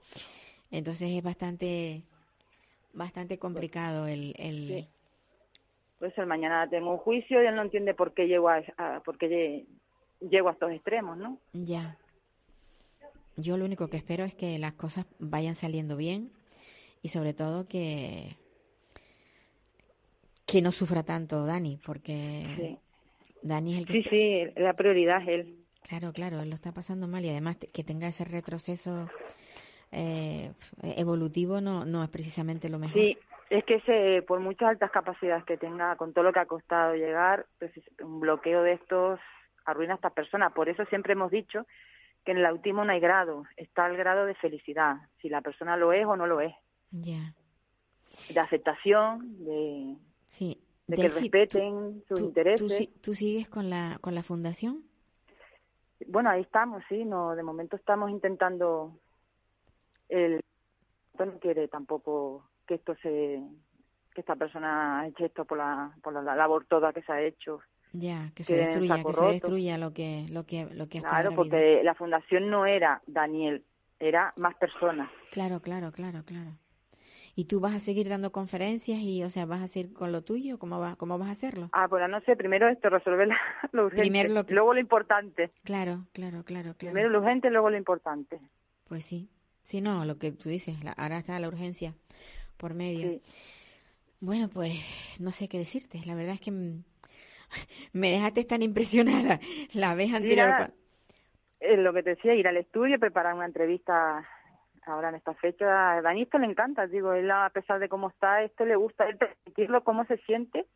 [0.71, 2.03] Entonces es bastante
[2.95, 4.35] bastante complicado el...
[4.39, 4.69] el...
[4.69, 4.89] Sí.
[5.99, 8.63] Pues el mañana tengo un juicio y él no entiende por qué llego a,
[9.05, 9.65] por qué
[10.21, 11.39] llego a estos extremos, ¿no?
[11.53, 11.97] Ya.
[13.37, 16.31] Yo lo único que espero es que las cosas vayan saliendo bien
[17.03, 18.37] y sobre todo que
[20.47, 22.79] que no sufra tanto Dani, porque
[23.45, 23.93] Dani es el que...
[23.93, 25.57] Sí, sí, la prioridad es él.
[25.87, 29.09] Claro, claro, él lo está pasando mal y además que tenga ese retroceso
[29.93, 30.51] eh,
[30.83, 33.01] evolutivo no, no es precisamente lo mejor.
[33.01, 33.19] Sí,
[33.51, 37.45] es que por muchas altas capacidades que tenga, con todo lo que ha costado llegar,
[37.59, 37.71] pues,
[38.03, 39.21] un bloqueo de estos
[39.67, 40.53] arruina a estas personas.
[40.53, 41.67] Por eso siempre hemos dicho
[42.25, 45.77] que en el autismo no hay grado, está el grado de felicidad, si la persona
[45.77, 46.55] lo es o no lo es.
[46.91, 47.35] Ya.
[48.31, 50.64] De aceptación, de, sí.
[50.87, 52.91] De que respeten sus intereses.
[53.01, 54.85] ¿tú, sigues con la, con la fundación?
[56.07, 58.99] Bueno, ahí estamos, sí, no, de momento estamos intentando
[60.09, 60.41] el
[61.19, 63.41] no quiere tampoco que esto se
[64.13, 67.61] que esta persona eche esto por la por la labor toda que se ha hecho
[67.93, 71.83] ya que se destruya que se destruya lo que lo que lo que claro porque
[71.85, 73.65] la fundación no era Daniel
[73.99, 76.59] era más personas claro claro claro claro
[77.35, 80.23] y tú vas a seguir dando conferencias y o sea vas a seguir con lo
[80.23, 83.29] tuyo cómo va cómo vas a hacerlo ah pues no sé primero esto resolver
[83.73, 84.03] lo urgente.
[84.03, 85.51] Primero lo luego lo importante.
[85.65, 86.93] Claro claro claro claro.
[86.93, 88.41] Primero lo urgente luego lo importante.
[88.89, 89.29] Pues sí.
[89.65, 91.95] Sí, no, lo que tú dices, ahora está la urgencia
[92.59, 93.19] por medio.
[94.21, 94.75] Bueno, pues
[95.21, 96.01] no sé qué decirte.
[96.07, 96.51] La verdad es que
[97.93, 99.41] me dejaste tan impresionada
[99.75, 100.73] la vez anterior.
[101.61, 104.29] Es lo que te decía, ir al estudio, preparar una entrevista
[104.87, 105.99] ahora en esta fecha.
[105.99, 109.85] A le encanta, digo, él a pesar de cómo está, esto le gusta, él permitirlo,
[109.85, 110.67] cómo se siente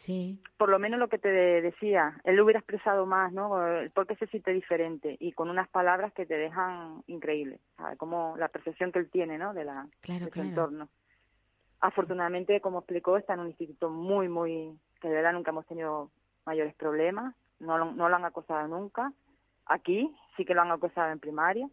[0.00, 0.40] Sí.
[0.56, 3.50] Por lo menos lo que te decía, él lo hubiera expresado más, ¿no?
[3.92, 7.98] Porque se siente diferente y con unas palabras que te dejan increíble, ¿sabes?
[7.98, 9.52] Como la percepción que él tiene, ¿no?
[9.52, 10.88] De, la, claro, su entorno.
[11.80, 16.10] Afortunadamente, como explicó, está en un instituto muy, muy, que de verdad nunca hemos tenido
[16.46, 19.12] mayores problemas, no lo, no lo han acosado nunca.
[19.66, 21.68] Aquí sí que lo han acosado en primaria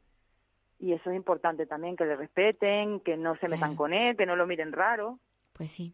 [0.79, 4.25] y eso es importante también, que le respeten, que no se metan con él, que
[4.25, 5.19] no lo miren raro.
[5.53, 5.93] Pues sí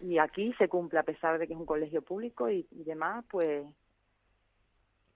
[0.00, 3.66] y aquí se cumple a pesar de que es un colegio público y, demás, pues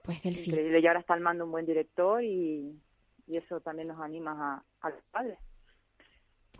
[0.03, 0.79] pues del increíble.
[0.79, 2.81] Y ahora está al mando un buen director y,
[3.27, 5.37] y eso también nos anima a, a los padres.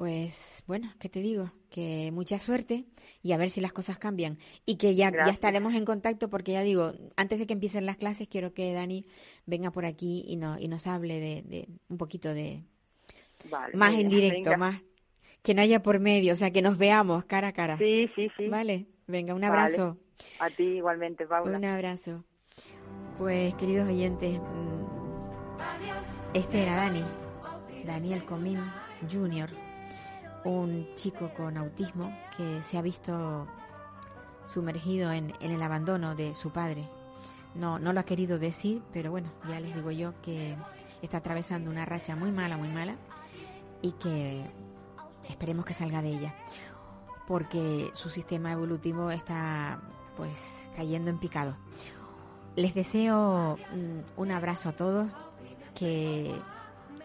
[0.01, 1.51] Pues bueno, ¿qué te digo?
[1.69, 2.85] Que mucha suerte
[3.21, 4.39] y a ver si las cosas cambian.
[4.65, 7.97] Y que ya, ya estaremos en contacto porque ya digo, antes de que empiecen las
[7.97, 9.05] clases quiero que Dani
[9.45, 12.63] venga por aquí y, no, y nos hable de, de un poquito de...
[13.75, 14.81] más en directo, más
[15.43, 17.77] que no haya por medio, o sea, que nos veamos cara a cara.
[17.77, 18.47] Sí, sí, sí.
[18.47, 19.99] Vale, venga, un abrazo.
[20.39, 21.55] A ti igualmente, Paula.
[21.55, 22.25] Un abrazo.
[23.19, 25.57] Pues, queridos oyentes, mm,
[26.33, 27.03] este era Dani,
[27.85, 28.57] Daniel Comín
[29.07, 29.70] Jr.,
[30.43, 33.47] un chico con autismo que se ha visto
[34.53, 36.87] sumergido en, en el abandono de su padre.
[37.55, 40.55] No, no lo ha querido decir, pero bueno, ya les digo yo que
[41.01, 42.95] está atravesando una racha muy mala, muy mala,
[43.81, 44.45] y que
[45.29, 46.35] esperemos que salga de ella,
[47.27, 49.81] porque su sistema evolutivo está
[50.15, 50.39] pues
[50.75, 51.57] cayendo en picado.
[52.55, 55.07] Les deseo mm, un abrazo a todos,
[55.75, 56.33] que,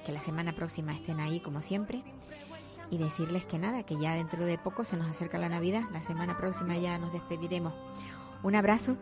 [0.05, 2.03] que la semana próxima estén ahí como siempre
[2.91, 6.03] y decirles que nada, que ya dentro de poco se nos acerca la Navidad, la
[6.03, 7.75] semana próxima ya nos despediremos.
[8.43, 8.97] Un abrazo.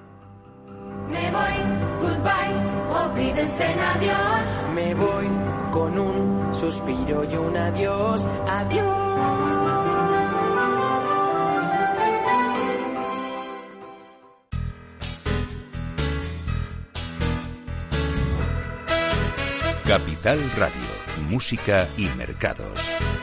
[1.09, 4.65] Me voy, goodbye, olvídense en adiós.
[4.75, 5.29] Me voy
[5.71, 9.05] con un suspiro y un adiós, adiós.
[19.87, 23.14] Capital Radio, Música y Mercados.